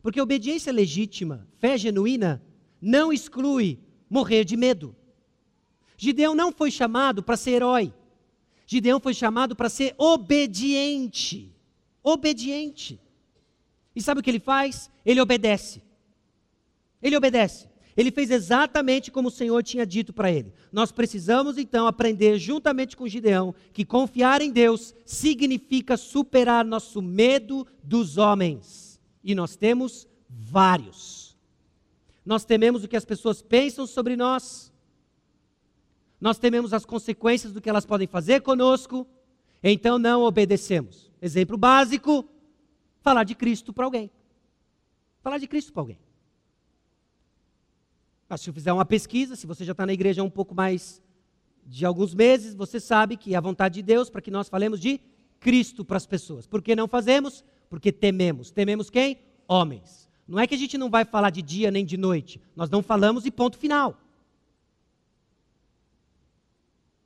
[0.00, 2.42] Porque obediência legítima, fé genuína,
[2.80, 3.78] não exclui
[4.08, 4.96] morrer de medo.
[5.98, 7.92] Gideão não foi chamado para ser herói.
[8.66, 11.54] Gideão foi chamado para ser obediente.
[12.02, 12.98] obediente.
[13.94, 14.90] E sabe o que ele faz?
[15.04, 15.82] Ele obedece.
[17.02, 17.67] Ele obedece.
[17.98, 20.54] Ele fez exatamente como o Senhor tinha dito para ele.
[20.70, 27.66] Nós precisamos então aprender, juntamente com Gideão, que confiar em Deus significa superar nosso medo
[27.82, 29.00] dos homens.
[29.24, 31.36] E nós temos vários.
[32.24, 34.72] Nós tememos o que as pessoas pensam sobre nós.
[36.20, 39.08] Nós tememos as consequências do que elas podem fazer conosco.
[39.60, 41.10] Então não obedecemos.
[41.20, 42.24] Exemplo básico:
[43.00, 44.08] falar de Cristo para alguém.
[45.20, 45.98] Falar de Cristo para alguém.
[48.28, 50.54] Mas se eu fizer uma pesquisa, se você já está na igreja há um pouco
[50.54, 51.02] mais
[51.64, 54.80] de alguns meses, você sabe que é a vontade de Deus para que nós falemos
[54.80, 55.00] de
[55.40, 56.46] Cristo para as pessoas.
[56.46, 57.44] Por que não fazemos?
[57.70, 58.50] Porque tememos.
[58.50, 59.18] Tememos quem?
[59.46, 60.08] Homens.
[60.26, 62.40] Não é que a gente não vai falar de dia nem de noite.
[62.54, 63.98] Nós não falamos e ponto final.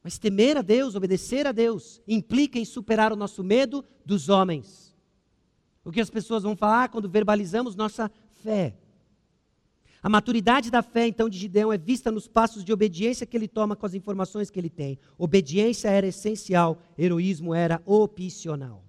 [0.03, 4.93] Mas temer a Deus, obedecer a Deus, implica em superar o nosso medo dos homens.
[5.85, 8.11] O que as pessoas vão falar quando verbalizamos nossa
[8.43, 8.75] fé.
[10.03, 13.47] A maturidade da fé, então, de Gideão é vista nos passos de obediência que ele
[13.47, 14.99] toma com as informações que ele tem.
[15.17, 18.83] Obediência era essencial, heroísmo era opcional.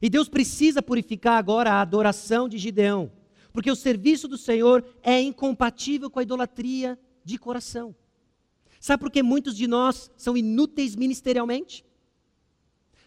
[0.00, 3.10] E Deus precisa purificar agora a adoração de Gideão,
[3.52, 7.96] porque o serviço do Senhor é incompatível com a idolatria de coração.
[8.78, 11.84] Sabe por que muitos de nós são inúteis ministerialmente?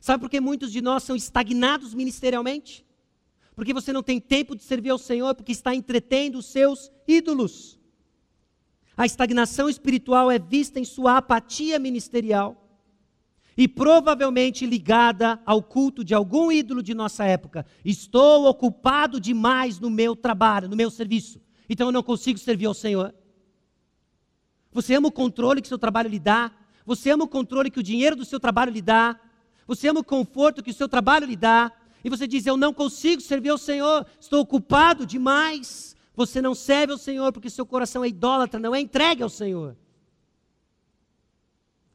[0.01, 2.85] Sabe por que muitos de nós são estagnados ministerialmente?
[3.59, 7.77] Porque você não tem tempo de servir ao Senhor, porque está entretendo os seus ídolos.
[8.95, 12.55] A estagnação espiritual é vista em sua apatia ministerial
[13.57, 17.65] e provavelmente ligada ao culto de algum ídolo de nossa época.
[17.83, 22.73] Estou ocupado demais no meu trabalho, no meu serviço, então eu não consigo servir ao
[22.73, 23.13] Senhor.
[24.71, 26.49] Você ama o controle que seu trabalho lhe dá?
[26.85, 29.19] Você ama o controle que o dinheiro do seu trabalho lhe dá?
[29.67, 31.73] Você ama o conforto que o seu trabalho lhe dá?
[32.03, 35.95] E você diz: Eu não consigo servir ao Senhor, estou ocupado demais.
[36.15, 39.75] Você não serve ao Senhor porque seu coração é idólatra, não é entregue ao Senhor.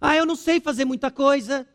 [0.01, 1.67] Ah, eu não sei fazer muita coisa.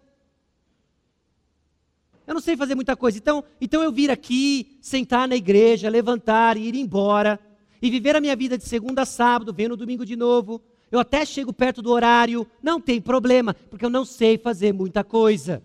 [2.26, 3.18] Eu não sei fazer muita coisa.
[3.18, 7.40] Então, então eu vir aqui, sentar na igreja, levantar e ir embora,
[7.82, 10.62] e viver a minha vida de segunda a sábado, vendo domingo de novo.
[10.92, 15.04] Eu até chego perto do horário, não tem problema, porque eu não sei fazer muita
[15.04, 15.64] coisa.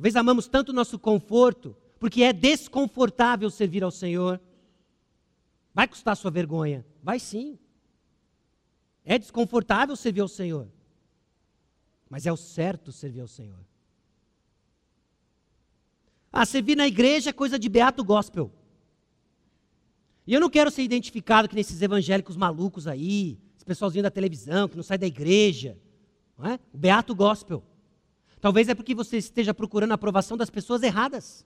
[0.00, 4.40] Talvez amamos tanto o nosso conforto, porque é desconfortável servir ao Senhor.
[5.74, 6.86] Vai custar sua vergonha?
[7.02, 7.58] Vai sim.
[9.04, 10.66] É desconfortável servir ao Senhor.
[12.08, 13.58] Mas é o certo servir ao Senhor.
[16.32, 18.50] Ah, servir na igreja é coisa de beato gospel.
[20.26, 24.66] E eu não quero ser identificado que nesses evangélicos malucos aí, esse pessoalzinho da televisão
[24.66, 25.76] que não sai da igreja.
[26.38, 26.58] Não é?
[26.72, 27.62] O beato gospel.
[28.40, 31.44] Talvez é porque você esteja procurando a aprovação das pessoas erradas.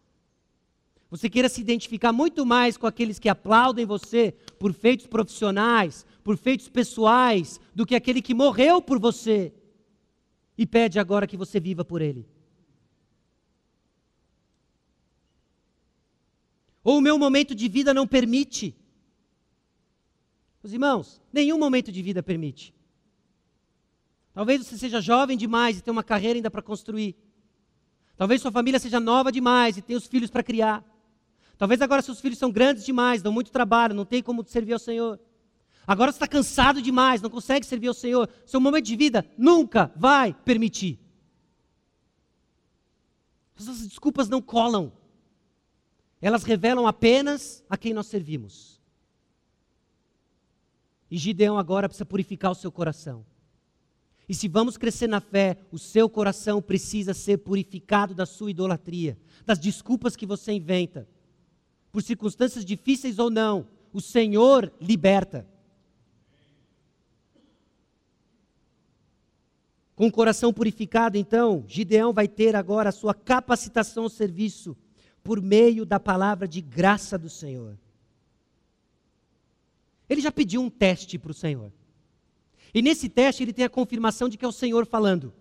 [1.10, 6.36] Você queira se identificar muito mais com aqueles que aplaudem você por feitos profissionais, por
[6.36, 9.52] feitos pessoais, do que aquele que morreu por você
[10.58, 12.26] e pede agora que você viva por ele.
[16.82, 18.74] Ou o meu momento de vida não permite.
[20.62, 22.73] Os irmãos, nenhum momento de vida permite.
[24.34, 27.16] Talvez você seja jovem demais e tenha uma carreira ainda para construir.
[28.16, 30.84] Talvez sua família seja nova demais e tenha os filhos para criar.
[31.56, 34.78] Talvez agora seus filhos são grandes demais, dão muito trabalho, não tem como servir ao
[34.78, 35.20] Senhor.
[35.86, 38.28] Agora você está cansado demais, não consegue servir ao Senhor.
[38.44, 40.98] Seu momento de vida nunca vai permitir.
[43.56, 44.92] Essas desculpas não colam.
[46.20, 48.80] Elas revelam apenas a quem nós servimos.
[51.08, 53.24] E Gideão agora precisa purificar o seu coração.
[54.28, 59.18] E se vamos crescer na fé, o seu coração precisa ser purificado da sua idolatria,
[59.44, 61.06] das desculpas que você inventa.
[61.92, 65.46] Por circunstâncias difíceis ou não, o Senhor liberta.
[69.94, 74.76] Com o coração purificado, então, Gideão vai ter agora a sua capacitação ao serviço
[75.22, 77.78] por meio da palavra de graça do Senhor.
[80.08, 81.72] Ele já pediu um teste para o Senhor.
[82.74, 85.32] E nesse teste ele tem a confirmação de que é o Senhor falando.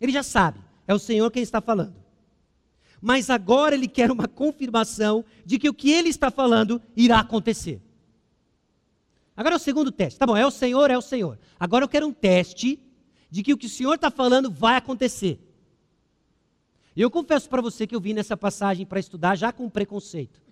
[0.00, 1.96] Ele já sabe, é o Senhor quem está falando.
[3.00, 7.82] Mas agora ele quer uma confirmação de que o que ele está falando irá acontecer.
[9.36, 10.18] Agora é o segundo teste.
[10.18, 11.38] Tá bom, é o Senhor, é o Senhor.
[11.58, 12.78] Agora eu quero um teste
[13.30, 15.40] de que o que o Senhor está falando vai acontecer.
[16.94, 20.42] E eu confesso para você que eu vim nessa passagem para estudar já com preconceito.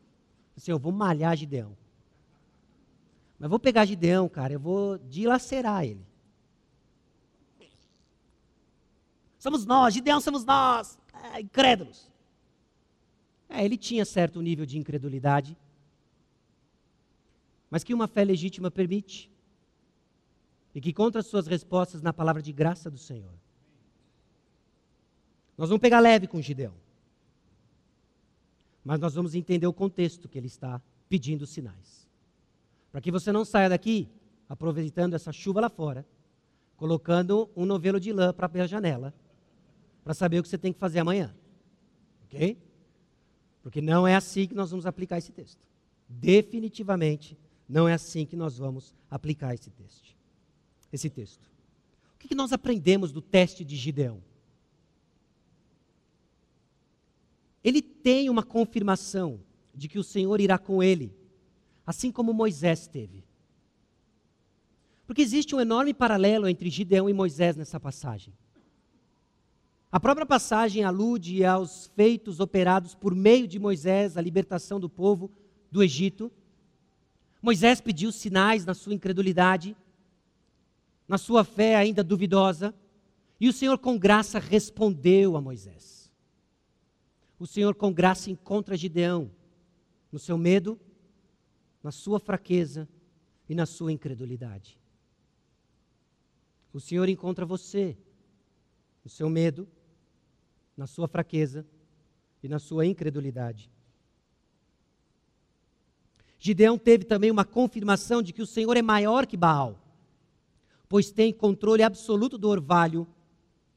[0.57, 1.77] Assim, eu vou malhar Gideão.
[3.39, 6.08] Mas vou pegar Gideão, cara, eu vou dilacerar ele.
[9.39, 10.99] Somos nós, Gideão somos nós.
[11.13, 12.11] ah, incrédulos.
[13.49, 15.57] É, ele tinha certo nível de incredulidade,
[17.71, 19.31] mas que uma fé legítima permite,
[20.75, 23.33] e que conta as suas respostas na palavra de graça do Senhor.
[25.57, 26.75] Nós vamos pegar leve com Gideão,
[28.85, 32.07] mas nós vamos entender o contexto que ele está pedindo sinais.
[32.93, 34.09] Para que você não saia daqui
[34.49, 36.07] aproveitando essa chuva lá fora,
[36.77, 39.13] colocando um novelo de lã para a janela,
[40.09, 41.37] para saber o que você tem que fazer amanhã.
[42.25, 42.57] Ok?
[43.63, 45.61] Porque não é assim que nós vamos aplicar esse texto.
[46.09, 47.37] Definitivamente
[47.69, 50.17] não é assim que nós vamos aplicar esse texto.
[50.91, 51.47] Esse texto.
[52.15, 54.23] O que nós aprendemos do teste de Gideão?
[57.63, 59.39] Ele tem uma confirmação
[59.75, 61.15] de que o Senhor irá com ele,
[61.87, 63.23] assim como Moisés teve.
[65.07, 68.33] Porque existe um enorme paralelo entre Gideão e Moisés nessa passagem.
[69.91, 75.31] A própria passagem alude aos feitos operados por meio de Moisés, a libertação do povo
[75.71, 76.31] do Egito.
[77.41, 79.75] Moisés pediu sinais na sua incredulidade,
[81.07, 82.75] na sua fé ainda duvidosa,
[83.41, 86.13] e o Senhor, com graça, respondeu a Moisés.
[87.39, 89.31] O Senhor, com graça, encontra Gideão
[90.13, 90.79] no seu medo,
[91.83, 92.87] na sua fraqueza
[93.49, 94.79] e na sua incredulidade.
[96.75, 97.97] O Senhor encontra você
[99.03, 99.67] no seu medo,
[100.79, 101.67] na sua fraqueza
[102.41, 103.69] e na sua incredulidade.
[106.39, 109.77] Gideão teve também uma confirmação de que o Senhor é maior que Baal,
[110.89, 113.09] pois tem controle absoluto do orvalho,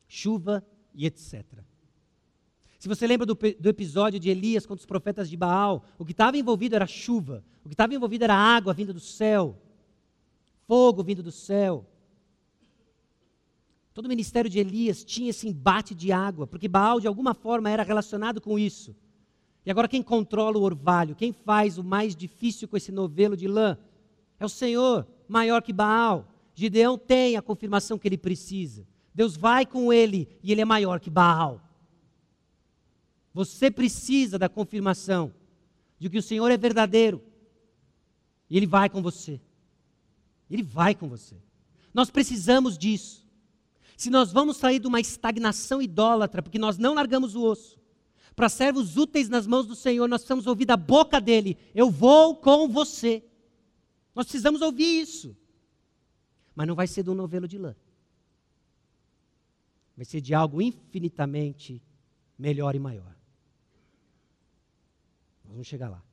[0.08, 1.44] chuva e etc.
[2.78, 6.12] Se você lembra do, do, episódio de Elias contra os profetas de Baal, o que
[6.12, 9.60] estava envolvido era chuva, o que estava envolvido era água vinda do céu,
[10.68, 11.86] fogo vindo do céu.
[13.94, 17.70] Todo o ministério de Elias tinha esse embate de água, porque Baal de alguma forma
[17.70, 18.96] era relacionado com isso.
[19.66, 23.48] E agora quem controla o orvalho, quem faz o mais difícil com esse novelo de
[23.48, 23.78] lã?
[24.40, 26.28] É o Senhor, maior que Baal.
[26.56, 28.88] Gideão tem a confirmação que ele precisa.
[29.14, 31.62] Deus vai com ele e ele é maior que Baal.
[33.34, 35.34] Você precisa da confirmação
[36.00, 37.22] de que o Senhor é verdadeiro.
[38.50, 39.40] E ele vai com você.
[40.50, 41.36] Ele vai com você.
[41.94, 43.21] Nós precisamos disso
[44.02, 47.80] se nós vamos sair de uma estagnação idólatra, porque nós não largamos o osso,
[48.36, 52.36] para servos úteis nas mãos do Senhor, nós precisamos ouvir da boca dele: Eu vou
[52.36, 53.24] com você.
[54.16, 55.38] Nós precisamos ouvir isso.
[56.56, 57.76] Mas não vai ser de um novelo de lã.
[59.96, 61.80] Vai ser de algo infinitamente
[62.40, 63.16] melhor e maior.
[65.44, 66.04] Nós vamos chegar lá.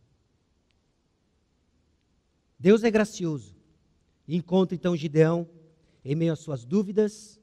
[2.59, 3.57] Deus é gracioso.
[4.29, 5.49] encontra então Gideão
[6.05, 7.41] em meio às suas dúvidas,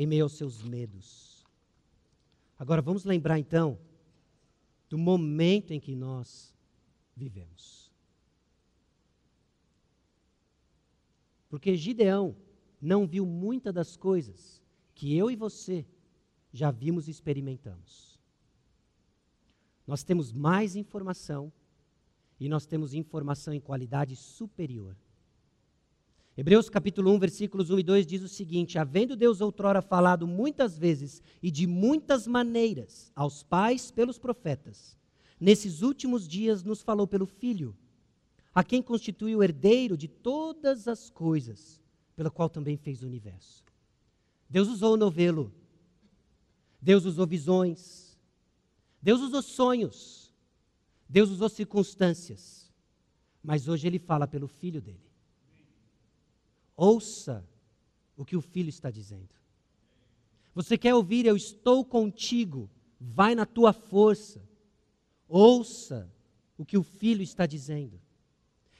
[0.00, 1.44] em meio aos seus medos.
[2.58, 3.78] Agora vamos lembrar então
[4.88, 6.54] do momento em que nós
[7.14, 7.92] vivemos.
[11.50, 12.34] Porque Gideão
[12.80, 14.62] não viu muitas das coisas
[14.94, 15.84] que eu e você
[16.50, 18.18] já vimos e experimentamos.
[19.86, 21.52] Nós temos mais informação
[22.38, 24.96] e nós temos informação em qualidade superior.
[26.40, 30.78] Hebreus capítulo 1, versículos 1 e 2 diz o seguinte: Havendo Deus outrora falado muitas
[30.78, 34.96] vezes e de muitas maneiras aos pais pelos profetas,
[35.38, 37.76] nesses últimos dias nos falou pelo Filho,
[38.54, 41.78] a quem constitui o herdeiro de todas as coisas,
[42.16, 43.62] pela qual também fez o universo.
[44.48, 45.52] Deus usou o novelo,
[46.80, 48.18] Deus usou visões,
[49.02, 50.32] Deus usou sonhos,
[51.06, 52.72] Deus usou circunstâncias,
[53.44, 55.09] mas hoje ele fala pelo Filho dele.
[56.82, 57.46] Ouça
[58.16, 59.28] o que o filho está dizendo.
[60.54, 64.42] Você quer ouvir, eu estou contigo, vai na tua força.
[65.28, 66.10] Ouça
[66.56, 68.00] o que o filho está dizendo.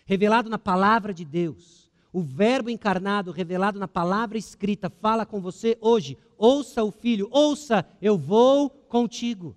[0.07, 5.77] Revelado na palavra de Deus, o Verbo encarnado, revelado na palavra escrita, fala com você
[5.79, 6.17] hoje.
[6.39, 9.55] Ouça o filho, ouça, eu vou contigo.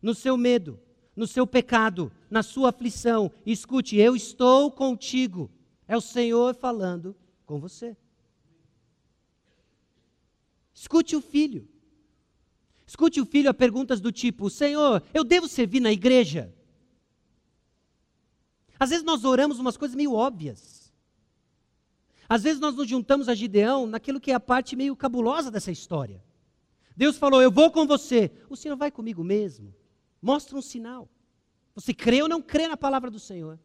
[0.00, 0.80] No seu medo,
[1.14, 5.50] no seu pecado, na sua aflição, escute, eu estou contigo.
[5.86, 7.14] É o Senhor falando
[7.44, 7.96] com você.
[10.72, 11.68] Escute o filho.
[12.86, 16.54] Escute o filho a perguntas do tipo: Senhor, eu devo servir na igreja?
[18.78, 20.92] Às vezes nós oramos umas coisas meio óbvias.
[22.28, 25.70] Às vezes nós nos juntamos a Gideão naquilo que é a parte meio cabulosa dessa
[25.70, 26.22] história.
[26.96, 28.30] Deus falou: Eu vou com você.
[28.48, 29.74] O Senhor vai comigo mesmo.
[30.20, 31.08] Mostra um sinal.
[31.74, 33.58] Você crê ou não crê na palavra do Senhor?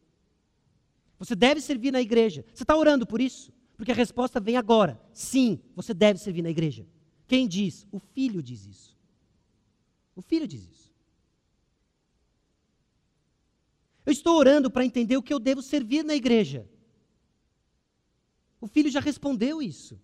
[1.20, 2.46] Você deve servir na igreja.
[2.54, 3.52] Você está orando por isso?
[3.76, 5.00] Porque a resposta vem agora.
[5.14, 6.88] Sim, você deve servir na igreja.
[7.28, 7.86] Quem diz?
[7.92, 8.98] O filho diz isso.
[10.16, 10.94] O filho diz isso.
[14.06, 16.68] Eu estou orando para entender o que eu devo servir na igreja.
[18.60, 20.00] O filho já respondeu isso.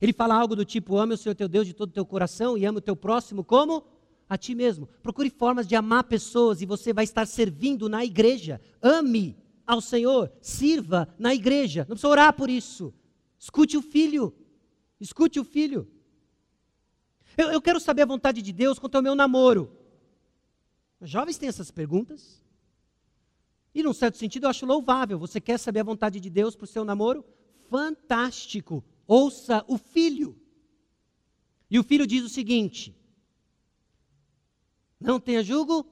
[0.00, 2.58] Ele fala algo do tipo: ame o Senhor teu Deus de todo o teu coração
[2.58, 3.84] e ame o teu próximo como
[4.28, 4.88] a ti mesmo.
[5.02, 8.60] Procure formas de amar pessoas e você vai estar servindo na igreja.
[8.82, 11.80] Ame ao Senhor, sirva na igreja.
[11.82, 12.92] Não precisa orar por isso.
[13.38, 14.34] Escute o filho.
[15.00, 15.88] Escute o filho.
[17.36, 19.70] Eu, eu quero saber a vontade de Deus quanto ao meu namoro.
[21.00, 22.42] Os jovens têm essas perguntas.
[23.74, 25.18] E, num certo sentido, eu acho louvável.
[25.18, 27.24] Você quer saber a vontade de Deus para o seu namoro?
[27.68, 28.82] Fantástico.
[29.06, 30.36] Ouça o filho.
[31.70, 32.97] E o filho diz o seguinte:
[35.00, 35.86] Não tenha julgo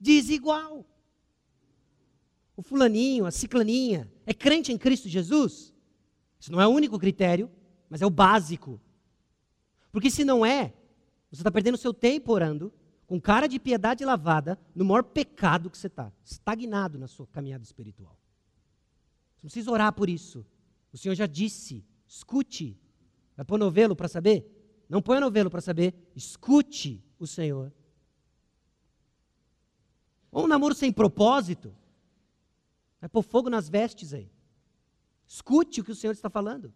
[0.00, 0.84] desigual.
[2.56, 5.74] O fulaninho, a ciclaninha, é crente em Cristo Jesus?
[6.40, 7.50] Isso não é o único critério,
[7.88, 8.80] mas é o básico.
[9.92, 10.72] Porque se não é,
[11.30, 12.72] você está perdendo seu tempo orando,
[13.06, 17.62] com cara de piedade lavada, no maior pecado que você está, estagnado na sua caminhada
[17.62, 18.18] espiritual.
[19.36, 20.44] Você não precisa orar por isso.
[20.92, 22.78] O Senhor já disse: escute.
[23.36, 24.84] Vai pôr novelo para saber?
[24.88, 27.72] Não põe novelo para saber, escute o Senhor.
[30.36, 31.74] Ou um namoro sem propósito,
[33.00, 34.30] vai pôr fogo nas vestes aí.
[35.26, 36.74] Escute o que o Senhor está falando.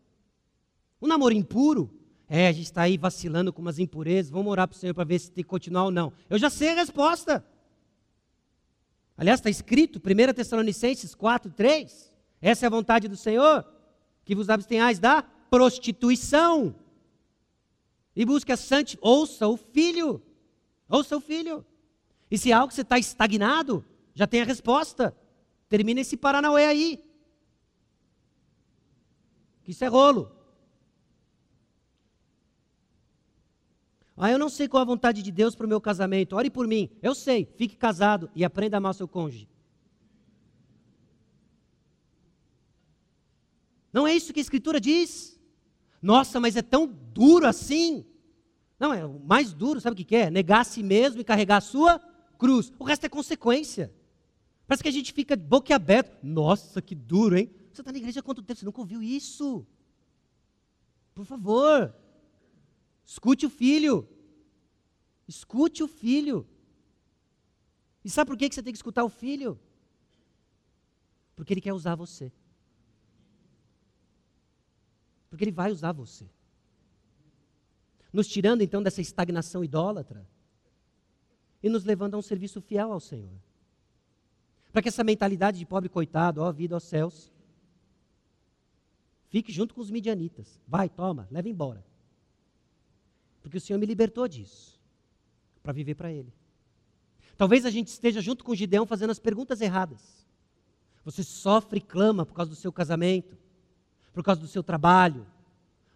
[0.99, 1.91] Um namoro impuro,
[2.27, 5.05] é, a gente está aí vacilando com umas impurezas, vamos orar para o Senhor para
[5.05, 6.11] ver se tem que continuar ou não.
[6.31, 7.45] Eu já sei a resposta.
[9.15, 12.15] Aliás, está escrito, 1 Tessalonicenses 4, 3.
[12.41, 13.71] Essa é a vontade do Senhor,
[14.25, 16.75] que vos abstenhais da prostituição.
[18.17, 19.13] E busque a santificação.
[19.13, 20.23] Ouça o filho.
[20.89, 21.63] Ouça o filho.
[22.31, 25.17] E se é algo que você está estagnado, já tem a resposta.
[25.69, 27.05] Termina esse Paranauê aí.
[29.63, 30.31] Que isso é rolo.
[34.17, 36.37] Ah, eu não sei qual a vontade de Deus para o meu casamento.
[36.37, 36.91] Ore por mim.
[37.03, 37.53] Eu sei.
[37.57, 39.49] Fique casado e aprenda a amar seu cônjuge.
[43.93, 45.41] Não é isso que a Escritura diz?
[46.01, 48.05] Nossa, mas é tão duro assim.
[48.79, 50.31] Não, é o mais duro, sabe o que é?
[50.31, 52.01] Negar a si mesmo e carregar a sua
[52.41, 52.73] cruz.
[52.79, 53.93] O resto é consequência.
[54.67, 56.27] Parece que a gente fica boquiaberto.
[56.27, 57.51] Nossa, que duro, hein?
[57.73, 58.59] Você está na igreja há quanto tempo?
[58.59, 59.67] Você nunca ouviu isso?
[61.15, 61.95] Por favor.
[63.05, 64.09] Escute o filho.
[65.29, 66.47] Escute o filho.
[68.05, 69.61] E sabe por que você tem que escutar o filho?
[71.37, 72.33] Porque ele quer usar você.
[75.29, 76.29] Porque ele vai usar você.
[78.13, 80.27] Nos tirando então dessa estagnação idólatra
[81.63, 83.31] e nos levando a um serviço fiel ao Senhor.
[84.73, 87.31] Para que essa mentalidade de pobre coitado, ó vida aos céus,
[89.29, 90.61] fique junto com os midianitas.
[90.67, 91.85] Vai, toma, leva embora.
[93.43, 94.79] Porque o Senhor me libertou disso,
[95.63, 96.33] para viver para Ele.
[97.37, 100.27] Talvez a gente esteja junto com Gideão fazendo as perguntas erradas.
[101.05, 103.37] Você sofre e clama por causa do seu casamento,
[104.13, 105.27] por causa do seu trabalho,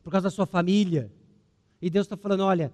[0.02, 1.12] por causa da sua família.
[1.80, 2.72] E Deus está falando: olha,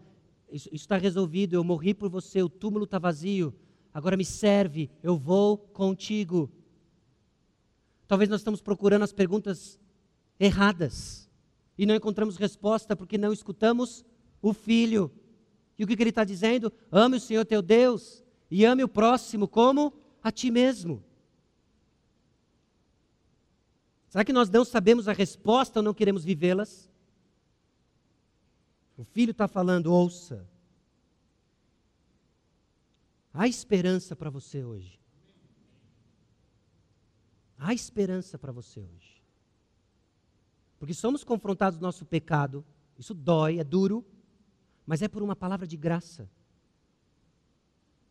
[0.53, 3.55] isso está resolvido, eu morri por você, o túmulo está vazio,
[3.93, 6.51] agora me serve, eu vou contigo.
[8.07, 9.79] Talvez nós estamos procurando as perguntas
[10.39, 11.31] erradas
[11.79, 14.05] e não encontramos resposta porque não escutamos
[14.43, 15.11] o filho.
[15.79, 16.73] E o que, que ele está dizendo?
[16.91, 19.93] Ame o Senhor teu Deus e ame o próximo como
[20.23, 21.03] a ti mesmo.
[24.09, 26.91] Será que nós não sabemos a resposta ou não queremos vivê-las?
[29.01, 30.47] O filho está falando, ouça.
[33.33, 35.01] Há esperança para você hoje.
[37.57, 39.25] Há esperança para você hoje.
[40.79, 42.63] Porque somos confrontados no nosso pecado,
[42.99, 44.05] isso dói, é duro,
[44.85, 46.29] mas é por uma palavra de graça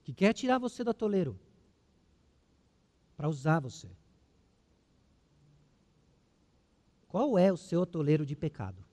[0.02, 1.40] que quer tirar você do atoleiro
[3.16, 3.92] para usar você.
[7.08, 8.89] Qual é o seu atoleiro de pecado?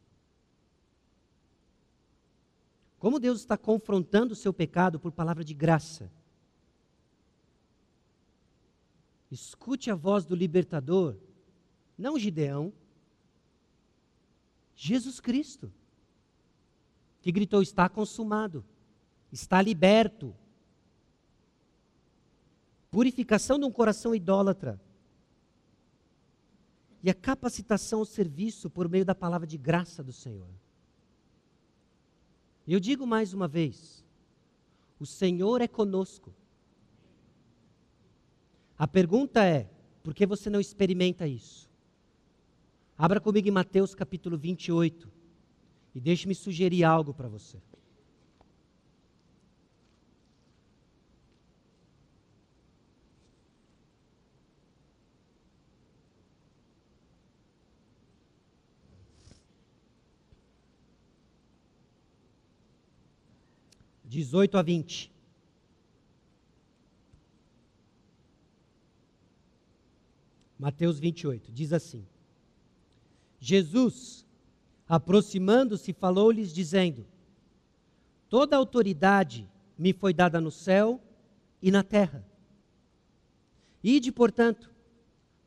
[2.98, 6.10] Como Deus está confrontando o seu pecado por palavra de graça?
[9.30, 11.16] Escute a voz do libertador,
[11.98, 12.72] não Gideão,
[14.74, 15.72] Jesus Cristo
[17.26, 18.64] que gritou: Está consumado,
[19.32, 20.32] está liberto.
[22.88, 24.80] Purificação de um coração idólatra.
[27.02, 30.48] E a capacitação ao serviço por meio da palavra de graça do Senhor.
[32.66, 34.04] E eu digo mais uma vez:
[34.98, 36.34] o Senhor é conosco.
[38.78, 39.70] A pergunta é:
[40.02, 41.70] por que você não experimenta isso?
[42.98, 45.08] Abra comigo em Mateus capítulo 28.
[45.94, 47.58] E deixe-me sugerir algo para você.
[64.16, 65.12] 18 a 20.
[70.58, 72.06] Mateus 28, diz assim:
[73.38, 74.24] Jesus,
[74.88, 77.06] aproximando-se, falou-lhes, dizendo:
[78.30, 80.98] Toda autoridade me foi dada no céu
[81.60, 82.26] e na terra.
[83.84, 84.70] Ide, portanto,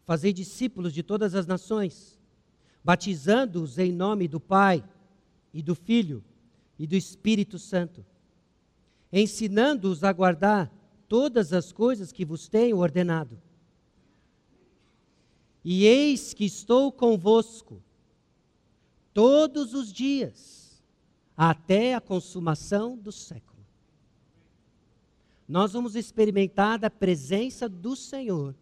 [0.05, 2.19] fazei discípulos de todas as nações,
[2.83, 4.87] batizando-os em nome do Pai
[5.51, 6.23] e do Filho
[6.77, 8.05] e do Espírito Santo,
[9.11, 10.71] ensinando-os a guardar
[11.07, 13.41] todas as coisas que vos tenho ordenado.
[15.63, 17.81] E eis que estou convosco
[19.13, 20.81] todos os dias,
[21.35, 23.65] até a consumação do século.
[25.47, 28.55] Nós vamos experimentar a presença do Senhor,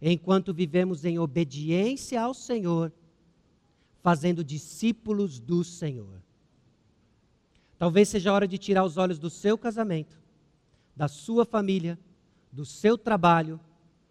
[0.00, 2.92] enquanto vivemos em obediência ao Senhor,
[4.02, 6.22] fazendo discípulos do Senhor.
[7.78, 10.20] Talvez seja a hora de tirar os olhos do seu casamento,
[10.96, 11.98] da sua família,
[12.50, 13.60] do seu trabalho,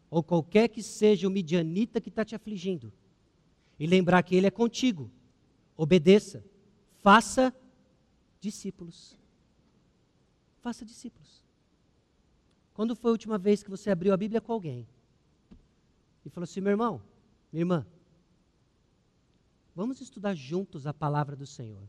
[0.09, 2.93] ou qualquer que seja o midianita que está te afligindo,
[3.77, 5.11] e lembrar que Ele é contigo.
[5.75, 6.43] Obedeça,
[7.01, 7.53] faça
[8.39, 9.19] discípulos.
[10.61, 11.43] Faça discípulos.
[12.73, 14.87] Quando foi a última vez que você abriu a Bíblia com alguém
[16.23, 17.01] e falou assim: meu irmão,
[17.51, 17.85] minha irmã,
[19.75, 21.83] vamos estudar juntos a palavra do Senhor.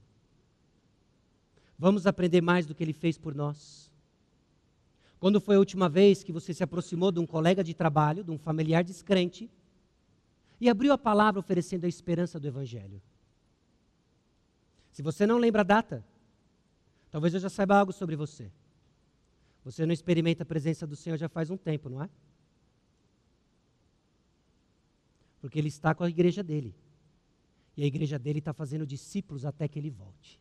[1.78, 3.90] Vamos aprender mais do que Ele fez por nós.
[5.20, 8.30] Quando foi a última vez que você se aproximou de um colega de trabalho, de
[8.30, 9.50] um familiar descrente,
[10.60, 13.00] e abriu a palavra oferecendo a esperança do Evangelho?
[14.90, 16.04] Se você não lembra a data,
[17.10, 18.50] talvez eu já saiba algo sobre você.
[19.64, 22.10] Você não experimenta a presença do Senhor já faz um tempo, não é?
[25.40, 26.74] Porque Ele está com a igreja dele.
[27.76, 30.40] E a igreja dele está fazendo discípulos até que ele volte.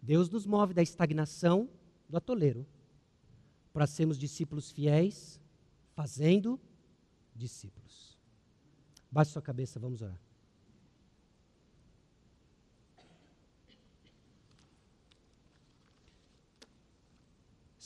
[0.00, 1.68] Deus nos move da estagnação
[2.08, 2.66] do atoleiro
[3.72, 5.40] para sermos discípulos fiéis,
[5.94, 6.60] fazendo
[7.34, 8.16] discípulos.
[9.10, 10.18] Baixe sua cabeça, vamos orar.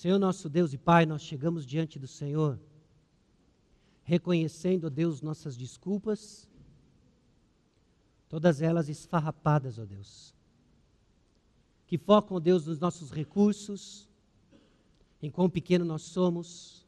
[0.03, 2.59] Senhor nosso Deus e Pai, nós chegamos diante do Senhor,
[4.03, 6.49] reconhecendo, ó Deus, nossas desculpas,
[8.29, 10.35] todas elas esfarrapadas, ó Deus,
[11.93, 14.09] que focam, Deus, nos nossos recursos,
[15.21, 16.87] em quão pequeno nós somos,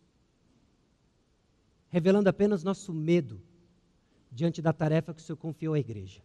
[1.91, 3.39] revelando apenas nosso medo
[4.33, 6.23] diante da tarefa que o Senhor confiou à igreja.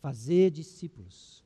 [0.00, 1.42] Fazer discípulos.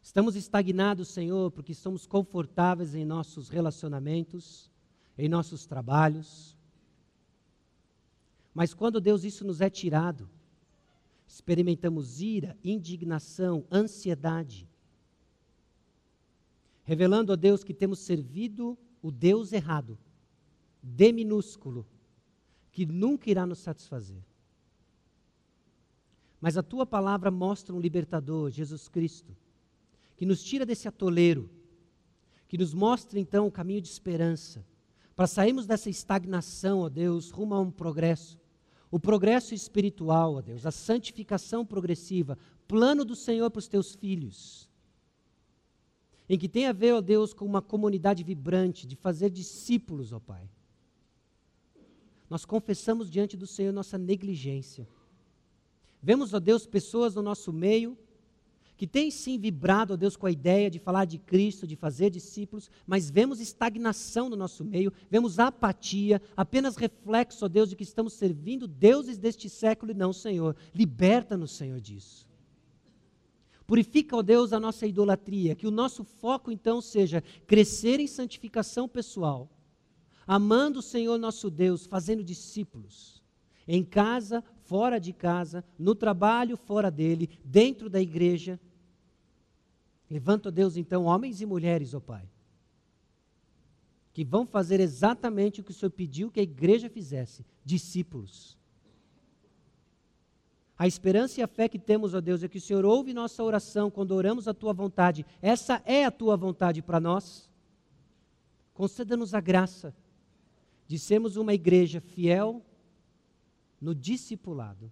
[0.00, 4.70] Estamos estagnados, Senhor, porque estamos confortáveis em nossos relacionamentos,
[5.18, 6.56] em nossos trabalhos.
[8.54, 10.30] Mas quando, Deus, isso nos é tirado,
[11.28, 14.66] experimentamos ira, indignação, ansiedade,
[16.84, 19.98] revelando a Deus que temos servido o Deus errado,
[20.82, 21.86] D minúsculo,
[22.72, 24.24] que nunca irá nos satisfazer.
[26.40, 29.36] Mas a tua palavra mostra um libertador, Jesus Cristo,
[30.16, 31.50] que nos tira desse atoleiro,
[32.48, 34.64] que nos mostra então o caminho de esperança,
[35.14, 38.37] para sairmos dessa estagnação, ó Deus, rumo a um progresso.
[38.90, 44.68] O progresso espiritual, ó Deus, a santificação progressiva, plano do Senhor para os teus filhos
[46.28, 50.20] em que tem a ver, ó Deus, com uma comunidade vibrante, de fazer discípulos, ó
[50.20, 50.48] Pai.
[52.28, 54.86] Nós confessamos diante do Senhor nossa negligência.
[56.02, 57.96] Vemos, ó Deus, pessoas no nosso meio
[58.78, 62.10] que têm sim vibrado, ó Deus, com a ideia de falar de Cristo, de fazer
[62.10, 67.82] discípulos, mas vemos estagnação no nosso meio, vemos apatia, apenas reflexo, ó Deus, de que
[67.82, 70.54] estamos servindo deuses deste século e não Senhor.
[70.72, 72.24] Liberta-nos, Senhor, disso.
[73.66, 78.88] Purifica, ó Deus, a nossa idolatria, que o nosso foco então seja crescer em santificação
[78.88, 79.50] pessoal,
[80.24, 83.20] amando o Senhor nosso Deus, fazendo discípulos,
[83.66, 88.60] em casa, fora de casa, no trabalho, fora dele, dentro da igreja.
[90.10, 92.28] Levanta, Deus, então, homens e mulheres, ó Pai,
[94.12, 98.58] que vão fazer exatamente o que o Senhor pediu que a igreja fizesse: discípulos
[100.78, 103.42] a esperança e a fé que temos, ó Deus, é que o Senhor ouve nossa
[103.42, 105.26] oração quando oramos a tua vontade.
[105.42, 107.50] Essa é a tua vontade para nós.
[108.72, 109.92] Conceda-nos a graça
[110.86, 112.62] de sermos uma igreja fiel
[113.80, 114.90] no discipulado,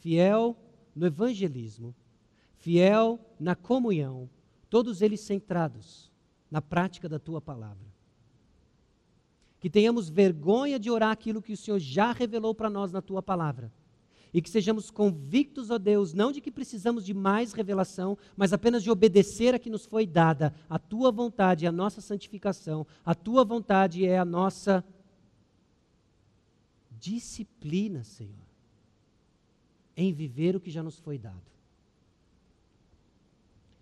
[0.00, 0.56] fiel
[0.94, 1.94] no evangelismo,
[2.60, 4.28] fiel na comunhão,
[4.68, 6.10] todos eles centrados
[6.50, 7.88] na prática da tua palavra.
[9.58, 13.22] Que tenhamos vergonha de orar aquilo que o Senhor já revelou para nós na tua
[13.22, 13.70] palavra
[14.32, 18.82] E que sejamos convictos, ó Deus, não de que precisamos de mais revelação, mas apenas
[18.82, 20.54] de obedecer a que nos foi dada.
[20.68, 24.84] A tua vontade é a nossa santificação, a tua vontade é a nossa
[26.92, 28.46] disciplina, Senhor,
[29.96, 31.49] em viver o que já nos foi dado.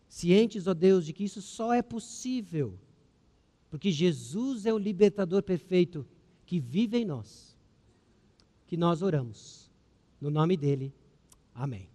[0.09, 2.78] Cientes, ó Deus, de que isso só é possível
[3.70, 6.06] porque Jesus é o libertador perfeito
[6.47, 7.56] que vive em nós,
[8.66, 9.70] que nós oramos.
[10.20, 10.93] No nome dele,
[11.55, 11.89] amém.